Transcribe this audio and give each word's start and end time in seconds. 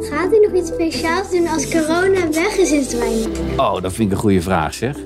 Gaat 0.00 0.32
u 0.32 0.38
nog 0.46 0.52
iets 0.52 0.68
speciaals 0.68 1.30
doen 1.30 1.48
als 1.48 1.70
corona 1.70 2.30
weg 2.32 2.56
is 2.56 2.70
in 2.70 2.84
Zwijndrecht? 2.84 3.58
Oh, 3.58 3.82
dat 3.82 3.92
vind 3.92 4.10
ik 4.10 4.16
een 4.16 4.22
goede 4.22 4.42
vraag, 4.42 4.74
zeg. 4.74 4.96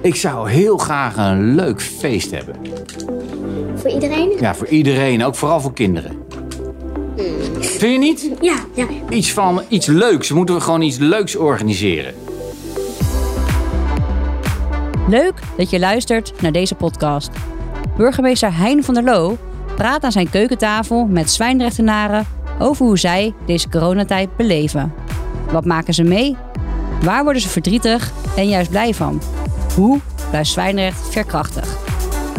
Ik 0.00 0.14
zou 0.14 0.48
heel 0.48 0.78
graag 0.78 1.16
een 1.16 1.54
leuk 1.54 1.82
feest 1.82 2.30
hebben. 2.30 2.56
Voor 3.74 3.90
iedereen? 3.90 4.32
Ja, 4.40 4.54
voor 4.54 4.66
iedereen, 4.66 5.24
ook 5.24 5.34
vooral 5.34 5.60
voor 5.60 5.72
kinderen. 5.72 6.22
Vind 7.58 7.92
je 7.92 7.98
niet? 7.98 8.30
Ja, 8.40 8.56
ja. 8.74 8.86
Iets 9.08 9.32
van 9.32 9.62
iets 9.68 9.86
leuks. 9.86 10.30
Moeten 10.30 10.54
we 10.54 10.60
gewoon 10.60 10.82
iets 10.82 10.96
leuks 10.96 11.36
organiseren? 11.36 12.14
Leuk 15.08 15.34
dat 15.56 15.70
je 15.70 15.78
luistert 15.78 16.32
naar 16.40 16.52
deze 16.52 16.74
podcast. 16.74 17.30
Burgemeester 17.96 18.56
Hein 18.56 18.84
van 18.84 18.94
der 18.94 19.02
Loo 19.02 19.36
praat 19.76 20.02
aan 20.02 20.12
zijn 20.12 20.30
keukentafel 20.30 21.06
met 21.06 21.30
Zwijndrechtenaren 21.30 22.26
over 22.58 22.86
hoe 22.86 22.98
zij 22.98 23.34
deze 23.46 23.68
coronatijd 23.68 24.36
beleven. 24.36 24.94
Wat 25.52 25.64
maken 25.64 25.94
ze 25.94 26.02
mee? 26.02 26.36
Waar 27.02 27.22
worden 27.22 27.42
ze 27.42 27.48
verdrietig 27.48 28.12
en 28.36 28.48
juist 28.48 28.70
blij 28.70 28.94
van? 28.94 29.22
Hoe 29.74 30.00
blijft 30.30 30.50
Zwijndrecht 30.50 31.08
veerkrachtig? 31.10 31.76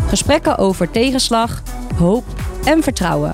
Gesprekken 0.08 0.58
over 0.58 0.92
tegenslag, 0.92 1.62
hoop 1.98 2.24
en 2.64 2.84
vertrouwen. 2.84 3.34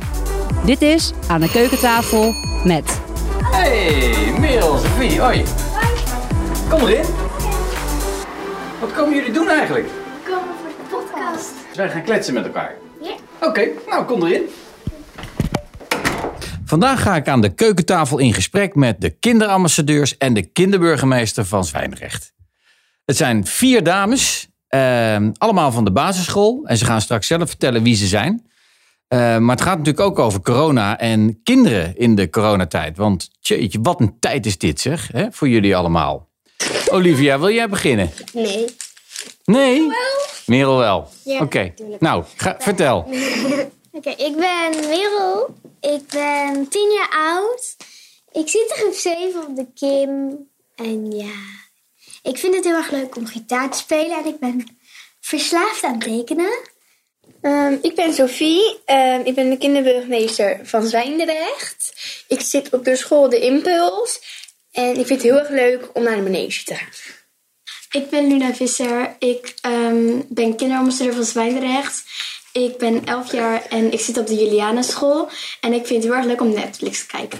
Dit 0.66 0.82
is 0.82 1.12
Aan 1.28 1.42
de 1.42 1.52
Keukentafel 1.52 2.34
met... 2.64 3.00
Hey, 3.44 4.40
Merel, 4.40 4.78
Sophie, 4.78 5.22
hoi. 5.22 5.44
Kom 6.70 6.82
erin. 6.82 7.06
Wat 8.80 8.94
komen 8.94 9.16
jullie 9.16 9.32
doen 9.32 9.50
eigenlijk? 9.50 9.90
Komen 10.24 10.56
voor 10.62 10.70
de 10.70 10.96
podcast. 10.96 11.52
Wij 11.76 11.90
gaan 11.90 12.04
kletsen 12.04 12.34
met 12.34 12.46
elkaar. 12.46 12.76
Ja. 13.02 13.12
Oké, 13.42 13.68
nou 13.90 14.06
kom 14.06 14.26
erin. 14.26 14.50
Vandaag 16.72 17.02
ga 17.02 17.16
ik 17.16 17.28
aan 17.28 17.42
de 17.42 17.54
keukentafel 17.54 18.18
in 18.18 18.34
gesprek 18.34 18.76
met 18.76 19.02
de 19.02 19.10
kinderambassadeurs 19.10 20.18
en 20.18 20.34
de 20.34 20.42
kinderburgemeester 20.42 21.46
van 21.46 21.66
Zwijndrecht. 21.66 22.34
Het 23.06 23.18
zijn 23.18 23.46
vier 23.46 23.84
dames, 23.84 24.50
eh, 24.68 25.18
allemaal 25.38 25.72
van 25.72 25.84
de 25.84 25.92
basisschool. 25.92 26.62
En 26.66 26.78
ze 26.78 26.86
gaan 26.86 27.02
straks 27.02 27.28
zelf 27.28 27.50
vertellen 27.50 27.84
wie 27.84 27.96
ze 27.96 28.08
zijn. 28.08 28.52
Eh, 29.08 29.38
maar 29.38 29.56
het 29.56 29.66
gaat 29.66 29.78
natuurlijk 29.78 30.06
ook 30.06 30.20
over 30.20 30.42
corona 30.42 31.00
en 31.00 31.40
kinderen 31.44 31.98
in 31.98 32.16
de 32.16 32.30
coronatijd. 32.30 32.98
Want 32.98 33.30
wat 33.82 34.00
een 34.00 34.20
tijd 34.20 34.46
is 34.46 34.58
dit 34.58 34.80
zeg, 34.80 35.10
hè, 35.12 35.28
voor 35.32 35.50
jullie 35.50 35.76
allemaal. 35.76 36.30
Olivia, 36.92 37.40
wil 37.40 37.52
jij 37.52 37.70
beginnen? 37.70 38.12
Nee. 38.34 38.66
Nee? 39.46 39.82
Merel 40.46 40.78
wel. 40.78 41.10
Ja, 41.24 41.40
Oké, 41.40 41.74
nou, 42.00 42.24
ga, 42.36 42.56
vertel. 42.60 43.08
Oké, 43.92 44.10
ik 44.10 44.36
ben 44.36 44.88
Merel. 44.88 45.56
Ik 45.80 46.08
ben 46.08 46.68
tien 46.68 46.92
jaar 46.92 47.10
oud. 47.10 47.76
Ik 48.32 48.50
zit 48.50 48.74
er 48.78 48.88
op 48.88 48.94
7 48.94 49.48
op 49.48 49.56
de 49.56 49.68
Kim. 49.74 50.50
En 50.76 51.12
ja, 51.12 51.40
ik 52.24 52.38
vind 52.38 52.56
het 52.56 52.64
heel 52.64 52.76
erg 52.76 52.92
leuk 52.92 53.16
om 53.16 53.26
gitaar 53.26 53.72
te 53.72 53.78
spelen. 53.78 54.18
En 54.18 54.26
ik 54.26 54.40
ben 54.40 54.80
verslaafd 55.20 55.84
aan 55.84 56.00
tekenen. 56.00 56.60
Ehm, 57.42 57.78
ik 57.82 57.96
ben 57.96 58.14
Sophie. 58.14 58.80
Ehm, 58.86 59.22
ik 59.24 59.36
ben 59.36 59.50
de 59.50 59.58
kinderburgemeester 59.58 60.60
van 60.64 60.88
Zwijndrecht. 60.88 61.94
Ik 62.28 62.42
zit 62.42 62.74
op 62.74 62.84
de 62.84 62.96
school 62.96 63.30
De 63.30 63.40
Impuls. 63.40 64.22
En 64.72 64.90
ik 64.90 65.08
vind 65.08 65.10
het 65.10 65.22
heel 65.22 65.40
erg 65.40 65.50
leuk 65.50 65.90
om 65.94 66.04
naar 66.04 66.16
de 66.16 66.22
manege 66.22 66.64
te 66.64 66.76
gaan. 66.76 66.90
Ik 67.92 68.10
ben 68.10 68.28
Luna 68.28 68.54
Visser. 68.54 69.16
Ik 69.20 69.56
ehm, 69.62 70.22
ben 70.28 70.56
kinderambassadeur 70.56 71.14
van 71.14 71.24
Zwijndrecht. 71.24 72.04
Ik 72.54 72.78
ben 72.78 73.06
11 73.06 73.32
jaar 73.32 73.66
en 73.70 73.92
ik 73.92 74.00
zit 74.00 74.18
op 74.18 74.28
de 74.28 74.36
Julianenschool. 74.36 75.30
En 75.62 75.74
ik 75.74 75.86
vind 75.86 76.04
het 76.04 76.12
heel 76.12 76.22
erg 76.22 76.26
leuk 76.26 76.42
om 76.42 76.54
Netflix 76.54 77.00
te 77.00 77.08
kijken. 77.08 77.40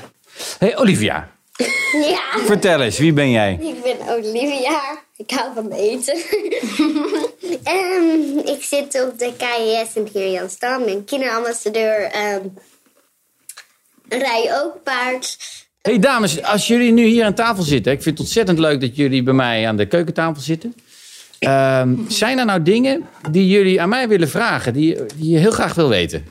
hey, 0.58 0.78
Olivia, 0.78 1.32
Ja, 2.12 2.46
vertel 2.46 2.82
eens, 2.82 2.98
wie 2.98 3.14
ben 3.14 3.32
jij? 3.32 3.58
ik 3.62 3.84
ben 3.84 4.08
Olivia. 4.10 5.00
Ik 5.16 5.32
hou 5.32 5.54
van 5.54 5.72
eten. 5.72 6.16
Ehm, 7.64 8.38
ik 8.38 8.64
zit 8.64 9.04
op 9.04 9.20
de 9.20 9.34
KIS 9.38 10.14
in 10.14 10.50
Stam. 10.50 10.86
Ben 10.86 11.06
kinderambassadeur. 11.06 12.04
ehm 12.04 12.48
rij 14.10 14.62
ook 14.64 14.84
paard. 14.84 15.38
hey, 15.82 16.00
dames, 16.00 16.44
als 16.44 16.68
jullie 16.68 16.92
nu 16.92 17.06
hier 17.06 17.26
aan 17.26 17.34
tafel 17.34 17.64
zitten, 17.64 17.92
ik 17.92 18.02
vind 18.02 18.18
het 18.18 18.26
ontzettend 18.28 18.60
leuk 18.60 18.82
dat 18.82 18.96
jullie 18.96 19.24
bij 19.24 19.34
mij 19.34 19.68
aan 19.68 19.78
de 19.78 19.88
keukentafel 19.88 20.42
zitten. 20.42 20.76
Ehm, 21.42 21.96
zijn 22.08 22.38
er 22.38 22.46
nou 22.46 22.64
dingen 22.64 23.04
die 23.32 23.48
jullie 23.48 23.82
aan 23.82 23.90
mij 23.90 24.08
willen 24.08 24.30
vragen, 24.30 24.74
die, 24.74 24.98
die 25.16 25.32
je 25.32 25.38
heel 25.38 25.52
graag 25.52 25.74
wil 25.74 25.90
weten? 25.90 26.26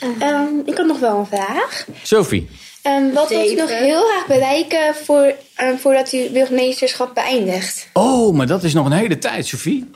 Ehm, 0.00 0.44
ik 0.64 0.76
had 0.76 0.86
nog 0.86 0.98
wel 0.98 1.18
een 1.18 1.26
vraag. 1.26 1.86
Sophie, 2.02 2.48
Ehm, 2.88 3.12
wat 3.12 3.28
wilt 3.28 3.50
u 3.50 3.54
nog 3.54 3.68
heel 3.68 4.02
graag 4.06 4.26
bereiken 4.26 4.94
voor, 5.04 5.34
ehm, 5.54 5.76
voordat 5.76 6.12
u 6.12 6.30
burgemeesterschap 6.30 7.14
beëindigt? 7.14 7.88
Oh, 7.92 8.34
maar 8.34 8.46
dat 8.46 8.64
is 8.64 8.74
nog 8.74 8.86
een 8.86 8.92
hele 8.92 9.18
tijd, 9.18 9.46
Sophie. 9.46 9.90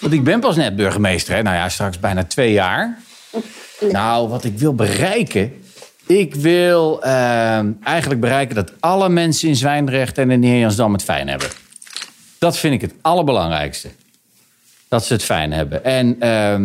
Want 0.00 0.12
ik 0.12 0.24
ben 0.24 0.40
pas 0.40 0.56
net 0.56 0.76
burgemeester, 0.76 1.34
hè? 1.34 1.42
Nou 1.42 1.56
ja, 1.56 1.68
straks 1.68 2.00
bijna 2.00 2.24
twee 2.24 2.52
jaar. 2.52 2.98
Nou, 3.90 4.28
wat 4.28 4.44
ik 4.44 4.58
wil 4.58 4.74
bereiken... 4.74 5.62
Ik 6.06 6.34
wil 6.34 7.02
ehm, 7.02 7.72
eigenlijk 7.82 8.20
bereiken 8.20 8.54
dat 8.54 8.72
alle 8.80 9.08
mensen 9.08 9.48
in 9.48 9.56
Zwijndrecht 9.56 10.18
en 10.18 10.30
in 10.30 10.42
Heerjansdam 10.42 10.92
het 10.92 11.02
fijn 11.02 11.28
hebben. 11.28 11.48
Dat 12.44 12.58
vind 12.58 12.74
ik 12.74 12.80
het 12.80 12.94
allerbelangrijkste. 13.00 13.88
Dat 14.88 15.04
ze 15.04 15.12
het 15.12 15.22
fijn 15.22 15.52
hebben. 15.52 15.84
En 15.84 16.16
ehm, 16.20 16.62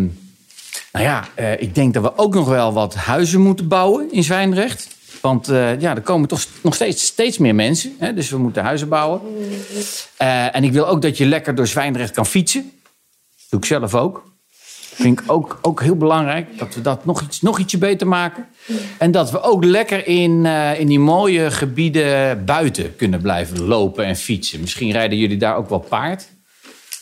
nou 0.91 1.05
ja, 1.05 1.27
eh, 1.35 1.61
ik 1.61 1.75
denk 1.75 1.93
dat 1.93 2.03
we 2.03 2.17
ook 2.17 2.33
nog 2.33 2.47
wel 2.47 2.73
wat 2.73 2.95
huizen 2.95 3.41
moeten 3.41 3.67
bouwen 3.67 4.11
in 4.11 4.23
Zwijndrecht. 4.23 4.87
Want 5.21 5.49
eh, 5.49 5.79
ja, 5.79 5.95
er 5.95 6.01
komen 6.01 6.27
toch 6.27 6.45
nog 6.61 6.75
steeds, 6.75 7.05
steeds 7.05 7.37
meer 7.37 7.55
mensen. 7.55 7.95
Hè? 7.99 8.13
Dus 8.13 8.29
we 8.29 8.37
moeten 8.37 8.63
huizen 8.63 8.89
bouwen. 8.89 9.21
Eh, 10.17 10.55
en 10.55 10.63
ik 10.63 10.71
wil 10.71 10.87
ook 10.87 11.01
dat 11.01 11.17
je 11.17 11.25
lekker 11.25 11.55
door 11.55 11.67
Zwijndrecht 11.67 12.11
kan 12.11 12.25
fietsen. 12.25 12.71
Doe 13.49 13.59
ik 13.59 13.65
zelf 13.65 13.95
ook. 13.95 14.28
Vind 14.99 15.19
ik 15.19 15.31
ook, 15.31 15.59
ook 15.61 15.81
heel 15.81 15.95
belangrijk. 15.95 16.57
Dat 16.57 16.75
we 16.75 16.81
dat 16.81 17.05
nog, 17.05 17.21
iets, 17.21 17.41
nog 17.41 17.59
ietsje 17.59 17.77
beter 17.77 18.07
maken. 18.07 18.47
En 18.97 19.11
dat 19.11 19.31
we 19.31 19.41
ook 19.41 19.63
lekker 19.63 20.07
in, 20.07 20.45
eh, 20.45 20.79
in 20.79 20.87
die 20.87 20.99
mooie 20.99 21.51
gebieden 21.51 22.45
buiten 22.45 22.95
kunnen 22.95 23.21
blijven 23.21 23.61
lopen 23.61 24.05
en 24.05 24.15
fietsen. 24.15 24.59
Misschien 24.59 24.91
rijden 24.91 25.17
jullie 25.17 25.37
daar 25.37 25.55
ook 25.55 25.69
wel 25.69 25.79
paard. 25.79 26.27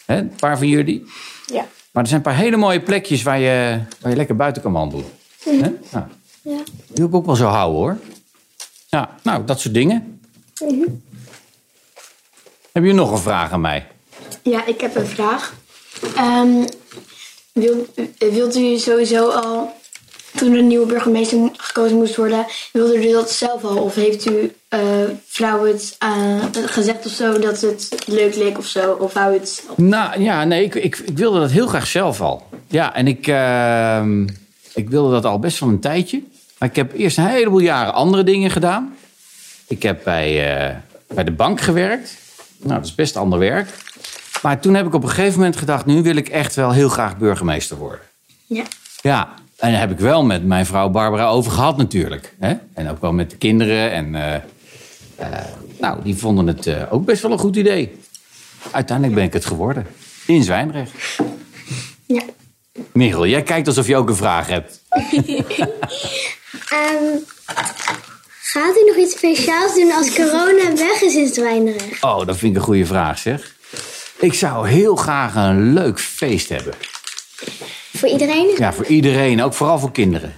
Hè? 0.06 0.18
Een 0.18 0.36
paar 0.40 0.58
van 0.58 0.68
jullie. 0.68 1.06
Ja. 1.46 1.66
Maar 1.92 2.04
er 2.04 2.10
zijn 2.10 2.22
een 2.26 2.32
paar 2.32 2.42
hele 2.42 2.58
mooie 2.58 2.80
plekjes 2.82 3.24
waar 3.24 3.40
je, 3.40 3.80
waar 4.02 4.12
je 4.12 4.18
lekker 4.18 4.36
buiten 4.36 4.62
kan 4.62 4.72
wandelen. 4.72 5.06
Hè? 5.44 5.52
Nou, 5.60 5.72
Ja. 5.92 6.06
die 6.42 6.96
wil 6.96 7.08
ik 7.08 7.16
ook 7.16 7.26
wel 7.26 7.36
zo 7.36 7.46
houden 7.48 7.78
hoor. 7.80 7.98
Ja, 8.90 9.10
nou, 9.24 9.46
dat 9.46 9.60
soort 9.60 9.74
dingen. 9.74 10.20
Heb 12.72 12.84
je 12.84 12.94
nog 12.94 13.12
een 13.12 13.18
vraag 13.18 13.52
aan 13.52 13.62
mij? 13.62 13.88
Ja, 14.44 14.66
ik 14.66 14.82
heb 14.82 14.96
een 14.96 15.06
vraag. 15.08 15.54
Ehm, 16.16 16.66
wil, 17.60 17.88
wilt 18.18 18.56
u 18.56 18.78
sowieso 18.78 19.30
al, 19.30 19.74
toen 20.36 20.52
er 20.52 20.60
een 20.60 20.68
nieuwe 20.68 20.86
burgemeester 20.86 21.50
gekozen 21.58 21.98
moest 21.98 22.16
worden, 22.16 22.46
wilde 22.72 23.08
u 23.08 23.12
dat 23.12 23.32
zelf 23.32 23.64
al? 23.64 23.78
Of 23.78 23.96
heeft 23.96 24.26
u 24.26 24.52
eh 24.68 24.80
vrouw 25.28 25.66
het 25.66 25.96
eh, 26.00 26.44
gezegd 26.66 27.06
of 27.06 27.12
zo 27.12 27.40
dat 27.40 27.62
het 27.62 27.90
leuk 28.06 28.36
leek 28.36 28.58
of 28.58 28.66
zo? 28.66 28.92
Of 28.92 29.14
wou 29.14 29.34
het 29.34 29.64
Nou 29.76 30.22
ja, 30.22 30.44
nee, 30.44 30.64
ik, 30.64 30.76
ik, 30.76 30.96
wilde 31.16 31.40
dat 31.40 31.52
heel 31.52 31.68
graag 31.68 31.88
zelf 31.88 32.22
al. 32.22 32.48
Ja, 32.68 32.96
en 32.96 33.08
ik, 33.08 33.28
ehm, 33.28 34.28
ik 34.74 34.90
wilde 34.90 35.12
dat 35.12 35.26
al 35.26 35.40
best 35.40 35.60
wel 35.60 35.70
een 35.70 35.80
tijdje. 35.80 36.22
Maar 36.58 36.70
ik 36.70 36.76
heb 36.76 36.94
eerst 36.94 37.18
een 37.18 37.28
heleboel 37.28 37.60
jaren 37.60 37.94
andere 37.94 38.24
dingen 38.24 38.52
gedaan. 38.52 38.96
Ik 39.68 39.84
heb 39.84 40.04
bij, 40.04 40.58
eh, 40.58 40.76
bij 41.14 41.24
de 41.24 41.32
bank 41.32 41.62
gewerkt. 41.62 42.18
Nou, 42.58 42.74
dat 42.74 42.86
is 42.86 42.96
best 42.96 43.16
ander 43.16 43.40
werk. 43.40 43.70
Maar 44.42 44.60
toen 44.60 44.74
heb 44.74 44.86
ik 44.86 44.94
op 44.94 45.04
een 45.04 45.10
gegeven 45.10 45.38
moment 45.40 45.58
gedacht... 45.58 45.86
nu 45.86 46.02
wil 46.02 46.16
ik 46.16 46.30
echt 46.30 46.56
wel 46.56 46.72
heel 46.72 46.90
graag 46.90 47.18
burgemeester 47.18 47.78
worden. 47.78 48.00
Ja. 48.46 48.64
Ja, 49.02 49.34
en 49.58 49.72
daar 49.72 49.80
heb 49.80 49.92
ik 49.92 50.00
wel 50.00 50.24
met 50.24 50.46
mijn 50.46 50.66
vrouw 50.66 50.90
Barbara 50.90 51.28
over 51.28 51.52
gehad 51.52 51.78
natuurlijk. 51.78 52.34
Hè? 52.40 52.54
En 52.74 52.90
ook 52.90 53.02
wel 53.02 53.14
met 53.14 53.30
de 53.30 53.38
kinderen. 53.38 53.92
En 53.92 54.16
eh, 54.16 54.36
eh, 55.16 55.46
nou, 55.80 56.04
die 56.04 56.16
vonden 56.16 56.48
het 56.48 56.68
eh, 56.68 56.82
ook 56.90 57.06
best 57.06 57.22
wel 57.22 57.32
een 57.32 57.40
goed 57.40 57.56
idee. 57.56 57.98
Uiteindelijk 58.72 59.18
ben 59.18 59.26
ik 59.26 59.34
het 59.34 59.46
geworden. 59.46 59.88
In 60.26 60.44
Zwijndrecht. 60.44 60.92
Ja. 62.06 62.22
Michel, 62.92 63.28
jij 63.28 63.44
kijkt 63.44 63.68
alsof 63.68 63.88
je 63.88 63.96
ook 63.96 64.10
een 64.10 64.16
vraag 64.16 64.48
hebt. 64.48 64.82
Ehm, 66.70 67.18
gaat 68.42 68.76
u 68.76 68.86
nog 68.88 68.96
iets 68.98 69.16
speciaals 69.16 69.76
doen 69.76 69.92
als 69.92 70.16
corona 70.16 70.76
weg 70.76 71.02
is 71.02 71.16
in 71.16 71.28
Zwijndrecht? 71.28 72.04
Oh, 72.04 72.26
dat 72.26 72.38
vind 72.38 72.52
ik 72.52 72.58
een 72.58 72.66
goede 72.66 72.86
vraag 72.86 73.18
zeg. 73.18 73.56
Ik 74.20 74.34
zou 74.34 74.68
heel 74.68 74.96
graag 74.96 75.36
een 75.36 75.74
leuk 75.74 76.00
feest 76.00 76.50
hebben. 76.50 76.74
Voor 77.98 78.10
iedereen? 78.10 78.54
Ja, 78.58 78.74
voor 78.74 78.86
iedereen. 78.86 79.42
Ook 79.42 79.54
vooral 79.54 79.80
voor 79.80 79.92
kinderen. 79.92 80.36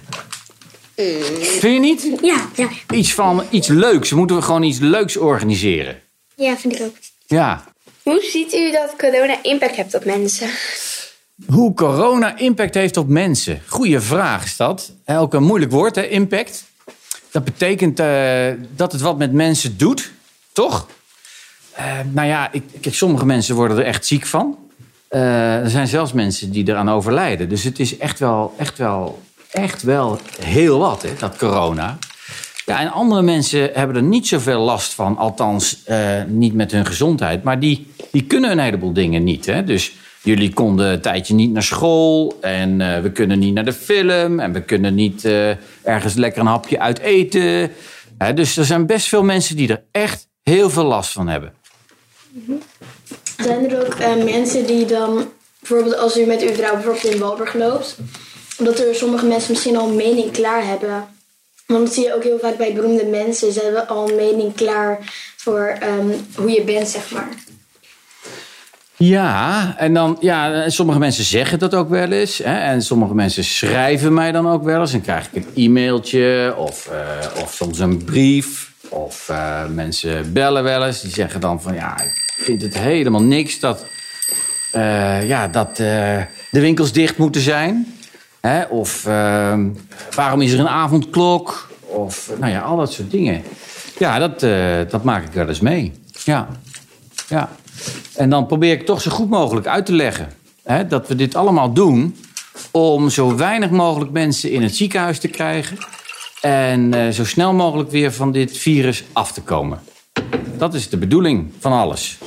Vind 1.40 1.62
je 1.62 1.80
niet? 1.80 2.10
Ja, 2.22 2.48
ja. 2.54 2.68
Iets 2.90 3.14
van 3.14 3.44
iets 3.50 3.68
leuks. 3.68 4.10
Moeten 4.12 4.36
we 4.36 4.42
gewoon 4.42 4.62
iets 4.62 4.78
leuks 4.78 5.16
organiseren. 5.16 6.02
Ja, 6.34 6.56
vind 6.56 6.74
ik 6.74 6.82
ook. 6.82 6.94
Ja. 7.26 7.64
Hoe 8.02 8.20
ziet 8.32 8.54
u 8.54 8.72
dat 8.72 8.94
corona 8.96 9.42
impact 9.42 9.76
heeft 9.76 9.94
op 9.94 10.04
mensen? 10.04 10.48
Hoe 11.46 11.74
corona 11.74 12.38
impact 12.38 12.74
heeft 12.74 12.96
op 12.96 13.08
mensen? 13.08 13.62
Goeie 13.66 14.00
vraag 14.00 14.44
is 14.44 14.56
dat. 14.56 14.92
Een 15.04 15.42
moeilijk 15.42 15.70
woord, 15.70 15.94
hè? 15.94 16.06
Impact. 16.06 16.64
dat 17.30 17.44
betekent 17.44 18.00
eh, 18.00 18.48
dat 18.76 18.92
het 18.92 19.00
wat 19.00 19.18
met 19.18 19.32
mensen 19.32 19.78
doet, 19.78 20.10
toch? 20.52 20.86
Eh, 21.80 21.98
nou 22.12 22.28
ja, 22.28 22.48
ik, 22.52 22.64
sommige 22.90 23.26
mensen 23.26 23.54
worden 23.54 23.76
er 23.76 23.84
echt 23.84 24.06
ziek 24.06 24.26
van. 24.26 24.58
Eh, 25.08 25.56
er 25.56 25.70
zijn 25.70 25.88
zelfs 25.88 26.12
mensen 26.12 26.50
die 26.50 26.68
eraan 26.68 26.90
overlijden. 26.90 27.48
Dus 27.48 27.64
het 27.64 27.78
is 27.78 27.96
echt 27.96 28.18
wel, 28.18 28.54
echt 28.58 28.78
wel, 28.78 29.22
echt 29.50 29.82
wel 29.82 30.18
heel 30.42 30.78
wat, 30.78 31.02
hè, 31.02 31.10
dat 31.18 31.36
corona. 31.36 31.98
Ja, 32.66 32.80
en 32.80 32.92
andere 32.92 33.22
mensen 33.22 33.70
hebben 33.72 33.96
er 33.96 34.02
niet 34.02 34.26
zoveel 34.26 34.60
last 34.60 34.94
van. 34.94 35.16
Althans, 35.16 35.84
eh, 35.84 36.22
niet 36.26 36.54
met 36.54 36.72
hun 36.72 36.86
gezondheid. 36.86 37.42
Maar 37.42 37.60
die, 37.60 37.86
die 38.12 38.24
kunnen 38.24 38.50
een 38.50 38.58
heleboel 38.58 38.92
dingen 38.92 39.24
niet. 39.24 39.46
Hè? 39.46 39.64
Dus 39.64 39.92
jullie 40.22 40.52
konden 40.52 40.92
een 40.92 41.00
tijdje 41.00 41.34
niet 41.34 41.52
naar 41.52 41.62
school. 41.62 42.38
En 42.40 43.02
we 43.02 43.10
kunnen 43.12 43.38
niet 43.38 43.54
naar 43.54 43.64
de 43.64 43.72
film. 43.72 44.40
En 44.40 44.52
we 44.52 44.62
kunnen 44.62 44.94
niet 44.94 45.28
ergens 45.82 46.14
lekker 46.14 46.40
een 46.40 46.46
hapje 46.46 46.80
uit 46.80 46.98
eten. 46.98 47.70
Dus 48.34 48.56
er 48.56 48.64
zijn 48.64 48.86
best 48.86 49.08
veel 49.08 49.22
mensen 49.22 49.56
die 49.56 49.68
er 49.68 49.82
echt 49.90 50.28
heel 50.42 50.70
veel 50.70 50.84
last 50.84 51.12
van 51.12 51.28
hebben. 51.28 51.52
Zijn 53.36 53.70
er 53.70 53.86
ook 53.86 53.94
eh, 53.94 54.24
mensen 54.24 54.66
die 54.66 54.86
dan, 54.86 55.30
bijvoorbeeld 55.58 55.96
als 55.96 56.18
u 56.18 56.24
met 56.24 56.42
uw 56.42 56.54
vrouw 56.54 56.74
bijvoorbeeld 56.74 57.14
in 57.14 57.18
Walburg 57.18 57.54
loopt, 57.54 57.96
dat 58.58 58.78
er 58.78 58.94
sommige 58.94 59.26
mensen 59.26 59.50
misschien 59.50 59.76
al 59.76 59.88
een 59.88 59.96
mening 59.96 60.30
klaar 60.30 60.66
hebben? 60.66 61.08
Want 61.66 61.84
dat 61.84 61.94
zie 61.94 62.04
je 62.04 62.14
ook 62.14 62.24
heel 62.24 62.38
vaak 62.38 62.56
bij 62.56 62.72
beroemde 62.72 63.04
mensen. 63.04 63.52
Ze 63.52 63.60
hebben 63.60 63.88
al 63.88 64.08
een 64.08 64.16
mening 64.16 64.54
klaar 64.54 64.98
voor 65.36 65.76
ehm, 65.80 66.08
hoe 66.34 66.50
je 66.50 66.62
bent, 66.62 66.88
zeg 66.88 67.10
maar. 67.10 67.28
Ja, 68.96 69.74
en 69.78 69.94
dan, 69.94 70.16
ja, 70.20 70.68
sommige 70.70 70.98
mensen 70.98 71.24
zeggen 71.24 71.58
dat 71.58 71.74
ook 71.74 71.88
wel 71.88 72.12
eens. 72.12 72.38
Hè, 72.38 72.58
en 72.58 72.82
sommige 72.82 73.14
mensen 73.14 73.44
schrijven 73.44 74.14
mij 74.14 74.32
dan 74.32 74.48
ook 74.48 74.64
wel 74.64 74.80
eens. 74.80 74.92
En 74.92 75.00
krijg 75.00 75.28
ik 75.32 75.44
een 75.44 75.64
e-mailtje 75.64 76.54
of, 76.58 76.86
eh, 76.86 77.42
of 77.42 77.54
soms 77.54 77.78
een 77.78 78.04
brief. 78.04 78.69
Of 78.90 79.28
eh, 79.28 79.66
mensen 79.66 80.32
bellen 80.32 80.62
wel 80.62 80.86
eens. 80.86 81.00
Die 81.00 81.10
zeggen 81.12 81.40
dan 81.40 81.62
van 81.62 81.74
ja, 81.74 82.00
ik 82.00 82.32
vind 82.36 82.62
het 82.62 82.78
helemaal 82.78 83.22
niks 83.22 83.60
dat, 83.60 83.84
eh, 84.72 85.28
ja, 85.28 85.48
dat 85.48 85.68
eh, 85.68 85.76
de 86.50 86.60
winkels 86.60 86.92
dicht 86.92 87.16
moeten 87.18 87.40
zijn. 87.40 87.94
Hè, 88.40 88.64
of 88.64 89.06
ehm, 89.06 89.68
waarom 90.14 90.40
is 90.40 90.52
er 90.52 90.60
een 90.60 90.68
avondklok? 90.68 91.70
Of 91.80 92.30
nou 92.38 92.52
ja, 92.52 92.60
al 92.60 92.76
dat 92.76 92.92
soort 92.92 93.10
dingen. 93.10 93.42
Ja, 93.98 94.18
dat, 94.18 94.40
dat 94.90 95.04
maak 95.04 95.24
ik 95.24 95.32
wel 95.32 95.48
eens 95.48 95.60
mee. 95.60 95.92
Ja. 96.24 96.48
Ja. 97.28 97.48
En 98.14 98.30
dan 98.30 98.46
probeer 98.46 98.72
ik 98.72 98.86
toch 98.86 99.00
zo 99.00 99.10
goed 99.10 99.30
mogelijk 99.30 99.66
uit 99.66 99.86
te 99.86 99.92
leggen 99.92 100.28
hè, 100.62 100.86
dat 100.86 101.08
we 101.08 101.14
dit 101.14 101.34
allemaal 101.34 101.72
doen 101.72 102.16
om 102.70 103.10
zo 103.10 103.36
weinig 103.36 103.70
mogelijk 103.70 104.10
mensen 104.10 104.50
in 104.50 104.62
het 104.62 104.76
ziekenhuis 104.76 105.18
te 105.18 105.28
krijgen 105.28 105.78
en 106.40 106.94
eh, 106.94 107.08
zo 107.08 107.24
snel 107.24 107.52
mogelijk 107.52 107.90
weer 107.90 108.12
van 108.12 108.32
dit 108.32 108.56
virus 108.58 109.04
af 109.12 109.32
te 109.32 109.40
komen. 109.42 109.80
Dat 110.58 110.74
is 110.74 110.88
de 110.88 110.96
bedoeling 110.96 111.52
van 111.58 111.72
alles. 111.72 112.18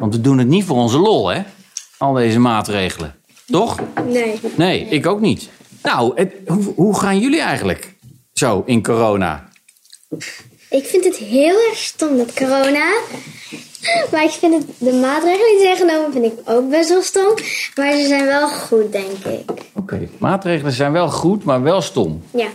Want 0.00 0.14
we 0.14 0.20
doen 0.20 0.38
het 0.38 0.48
niet 0.48 0.64
voor 0.64 0.76
onze 0.76 0.98
lol, 0.98 1.28
hè? 1.28 1.42
Al 1.98 2.12
deze 2.12 2.38
maatregelen. 2.38 3.14
Toch? 3.46 3.78
Nee. 4.08 4.40
Nee, 4.56 4.80
ik 4.88 5.06
ook 5.06 5.20
niet. 5.20 5.48
Nou, 5.82 6.12
het- 6.14 6.32
hoe, 6.46 6.72
hoe 6.76 6.98
gaan 6.98 7.18
jullie 7.18 7.40
eigenlijk 7.40 7.94
zo 8.32 8.62
in 8.66 8.82
corona? 8.82 9.48
Ik 10.70 10.84
vind 10.84 11.04
het 11.04 11.16
heel 11.16 11.56
erg 11.68 11.78
stom 11.78 12.16
dat 12.16 12.34
corona. 12.34 12.92
Maar 14.12 14.24
ik 14.24 14.30
vind 14.30 14.54
het, 14.54 14.66
de 14.78 14.92
maatregelen 14.92 15.56
die 15.56 15.60
zijn 15.60 15.76
genomen 15.76 16.12
vind 16.12 16.24
ik 16.24 16.32
ook 16.44 16.70
best 16.70 16.88
wel 16.88 17.02
stom. 17.02 17.34
Maar 17.74 17.92
ze 17.92 18.06
zijn 18.06 18.24
wel 18.24 18.48
goed, 18.48 18.92
denk 18.92 19.24
ik. 19.24 19.50
Oké, 19.74 20.08
maatregelen 20.18 20.72
zijn 20.72 20.92
wel 20.92 21.08
goed, 21.08 21.44
maar 21.44 21.62
wel 21.62 21.80
stom. 21.80 22.22
Ja, 22.30 22.48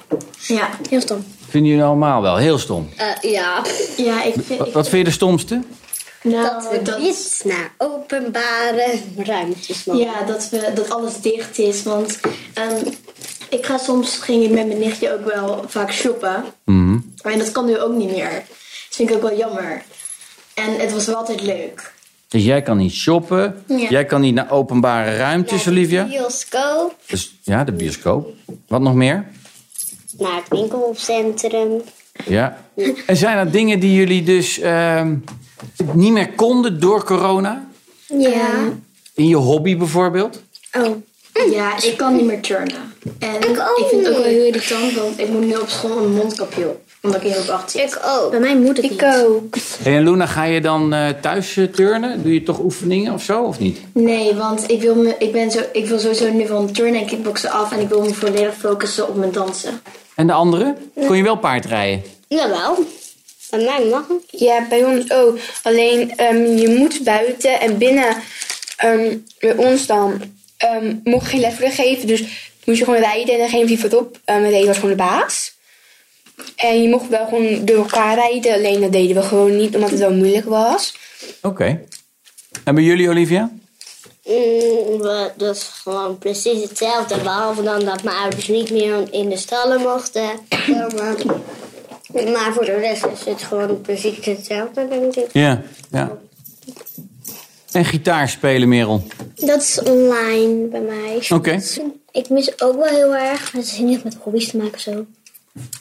Ja, 0.47 0.69
heel 0.89 1.01
stom. 1.01 1.23
Vinden 1.49 1.69
jullie 1.69 1.85
allemaal 1.85 2.21
wel 2.21 2.37
heel 2.37 2.57
stom? 2.57 2.89
ja, 3.21 3.61
ja 3.97 4.23
ik 4.23 4.33
vind... 4.45 4.59
Wat, 4.59 4.71
wat 4.71 4.89
vind 4.89 4.97
je 5.01 5.03
de 5.03 5.15
stomste? 5.15 5.61
nou, 6.23 6.43
dat 6.83 6.95
we 6.95 7.01
niet 7.01 7.41
naar 7.45 7.71
openbare 7.77 8.99
ruimtes 9.17 9.83
mogen. 9.83 10.03
Ja, 10.03 10.23
dat, 10.23 10.49
we, 10.49 10.71
dat 10.75 10.89
alles 10.89 11.21
dicht 11.21 11.59
is. 11.59 11.83
Want 11.83 12.19
ehm, 12.53 12.85
ik 13.49 13.65
ga 13.65 13.77
soms, 13.77 14.17
ging 14.17 14.43
ik 14.43 14.51
met 14.51 14.67
mijn 14.67 14.79
nichtje 14.79 15.13
ook 15.13 15.25
wel 15.33 15.63
vaak 15.67 15.91
shoppen. 15.91 16.43
Mhm. 16.93 17.01
Maar 17.23 17.37
dat 17.37 17.51
kan 17.51 17.65
nu 17.65 17.79
ook 17.79 17.93
niet 17.93 18.11
meer. 18.11 18.31
Dat 18.31 18.95
vind 18.97 19.09
ik 19.09 19.15
ook 19.15 19.21
wel 19.21 19.37
jammer. 19.37 19.81
En 20.53 20.79
het 20.79 20.91
was 20.93 21.05
wel 21.05 21.15
altijd 21.15 21.41
leuk. 21.41 21.93
Dus 22.27 22.43
jij 22.43 22.61
kan 22.61 22.77
niet 22.77 22.91
shoppen, 22.93 23.63
Ja. 23.67 23.89
jij 23.89 24.05
kan 24.05 24.21
niet 24.21 24.33
naar 24.33 24.51
openbare 24.51 25.17
ruimtes, 25.17 25.67
Olivia. 25.67 26.03
Bioscoop, 26.05 26.95
Dus, 27.07 27.35
ja, 27.43 27.63
de 27.63 27.71
bioscoop. 27.71 28.29
Wat 28.67 28.81
nog 28.81 28.93
meer? 28.93 29.25
naar 30.17 30.35
het 30.35 30.47
winkelcentrum. 30.49 31.81
Ja. 32.25 32.57
En 33.05 33.17
zijn 33.17 33.37
er 33.37 33.51
dingen 33.51 33.79
die 33.79 33.93
jullie 33.93 34.23
dus 34.23 34.59
ehm, 34.59 35.15
niet 35.93 36.11
meer 36.11 36.31
konden 36.33 36.79
door 36.79 37.03
corona? 37.03 37.67
Ja. 38.07 38.49
In 39.13 39.27
je 39.27 39.35
hobby 39.35 39.77
bijvoorbeeld? 39.77 40.41
Oh. 40.73 40.95
Ja, 41.51 41.83
ik 41.83 41.97
kan 41.97 42.15
niet 42.15 42.25
meer 42.25 42.41
turnen. 42.41 42.92
En 43.19 43.35
ik, 43.35 43.59
ook 43.59 43.87
vind 43.89 44.05
het 44.05 44.15
ook 44.15 44.23
wel 44.23 44.31
heel 44.31 44.45
irritant, 44.45 44.93
want 44.93 45.19
ik 45.19 45.29
moet 45.29 45.45
nu 45.45 45.55
op 45.55 45.69
school 45.69 45.97
een 45.97 46.13
mondkapje 46.13 46.67
op. 46.67 46.81
Omdat 47.01 47.23
ik 47.23 47.31
heel 47.31 47.41
op 47.41 47.49
acht 47.49 47.71
zit. 47.71 47.81
Ik 47.81 47.99
ook. 48.05 48.31
Bij 48.31 48.39
mij 48.39 48.57
moet 48.57 48.75
het 48.77 48.85
Ik 48.85 48.91
niet. 48.91 49.03
ook. 49.03 49.55
Hey, 49.83 49.95
en 49.95 50.03
Luna, 50.03 50.25
ga 50.25 50.43
je 50.43 50.61
dan 50.61 50.93
eh, 50.93 51.09
thuis 51.21 51.57
eh, 51.57 51.65
turnen? 51.65 52.23
Doe 52.23 52.33
je 52.33 52.43
toch 52.43 52.59
oefeningen 52.59 53.13
of 53.13 53.23
zo, 53.23 53.43
of 53.43 53.59
niet? 53.59 53.79
Nee, 53.93 54.33
want 54.35 54.69
ik 54.69 54.81
wil, 54.81 54.95
me, 54.95 55.15
ik, 55.19 55.31
ben 55.31 55.51
zo, 55.51 55.59
ik 55.71 55.87
wil 55.87 55.99
sowieso 55.99 56.31
nu 56.31 56.47
van 56.47 56.71
turnen 56.71 56.99
en 57.01 57.07
kickboksen 57.07 57.51
af. 57.51 57.71
En 57.71 57.79
ik 57.79 57.89
wil 57.89 58.01
me 58.01 58.13
volledig 58.13 58.53
focussen 58.59 59.07
op 59.07 59.15
mijn 59.15 59.31
dansen. 59.31 59.81
En 60.15 60.27
de 60.27 60.33
andere? 60.33 60.75
Kon 61.07 61.17
je 61.17 61.23
wel 61.23 61.37
paardrijden? 61.37 62.03
Jawel, 62.27 62.77
bij 63.49 63.63
mij 63.63 63.85
mag 63.89 64.07
het. 64.07 64.39
Ja, 64.41 64.65
bij 64.69 64.83
ons 64.83 65.11
ook. 65.11 65.37
Alleen 65.63 66.15
ehm, 66.15 66.57
je 66.57 66.69
moet 66.77 67.03
buiten 67.03 67.59
en 67.59 67.77
binnen 67.77 68.15
ehm, 68.77 69.17
bij 69.39 69.55
ons 69.55 69.85
dan 69.85 70.21
ehm, 70.57 70.95
mocht 71.03 71.31
je 71.31 71.37
geen 71.37 71.39
les 71.59 71.75
geven. 71.75 72.07
Dus 72.07 72.51
moest 72.65 72.79
je 72.79 72.85
gewoon 72.85 72.99
rijden 72.99 73.33
en 73.33 73.39
dan 73.39 73.49
ging 73.49 73.69
je 73.69 73.77
voorop. 73.77 74.17
Um, 74.25 74.43
reed 74.45 74.65
was 74.65 74.75
gewoon 74.75 74.89
de 74.97 75.03
baas. 75.03 75.55
En 76.55 76.81
je 76.81 76.89
mocht 76.89 77.09
wel 77.09 77.25
gewoon 77.27 77.65
door 77.65 77.77
elkaar 77.77 78.15
rijden. 78.15 78.53
Alleen 78.53 78.81
dat 78.81 78.91
deden 78.91 79.15
we 79.15 79.21
gewoon 79.21 79.55
niet 79.57 79.75
omdat 79.75 79.89
het 79.89 79.99
wel 79.99 80.13
moeilijk 80.13 80.45
was. 80.45 80.95
Oké. 81.41 81.81
En 82.63 82.75
bij 82.75 82.83
jullie, 82.83 83.09
Olivia? 83.09 83.51
Mm, 84.25 84.97
we- 85.01 85.31
dat 85.37 85.55
is 85.55 85.63
gewoon 85.63 86.17
precies 86.17 86.61
hetzelfde. 86.61 87.17
Behalve 87.17 87.63
dan 87.63 87.85
dat 87.85 88.03
mijn 88.03 88.17
ouders 88.17 88.47
niet 88.47 88.71
meer 88.71 89.07
in 89.11 89.29
de 89.29 89.37
stallen 89.37 89.81
mochten 89.81 90.29
komen. 90.65 91.17
Maar 92.31 92.53
voor 92.53 92.65
de 92.65 92.77
rest 92.79 93.05
is 93.05 93.25
het 93.25 93.41
gewoon 93.41 93.81
precies 93.81 94.25
hetzelfde, 94.25 94.87
denk 94.87 95.15
ik. 95.15 95.27
Ja. 95.31 95.61
ja. 95.91 96.17
En 97.71 97.85
gitaar 97.85 98.29
spelen, 98.29 98.67
Merel? 98.67 99.03
Dat 99.35 99.61
is 99.61 99.81
online 99.81 100.65
bij 100.67 100.81
mij. 100.81 101.23
Oké. 101.29 101.59
Ik 102.13 102.29
mis 102.29 102.61
ook 102.61 102.75
wel 102.75 102.93
heel 102.93 103.15
erg. 103.15 103.51
Het 103.51 103.69
heeft 103.69 103.79
niet 103.81 104.03
met 104.03 104.17
hobby's 104.19 104.49
te 104.49 104.57
maken 104.57 104.79
zo. 104.81 105.05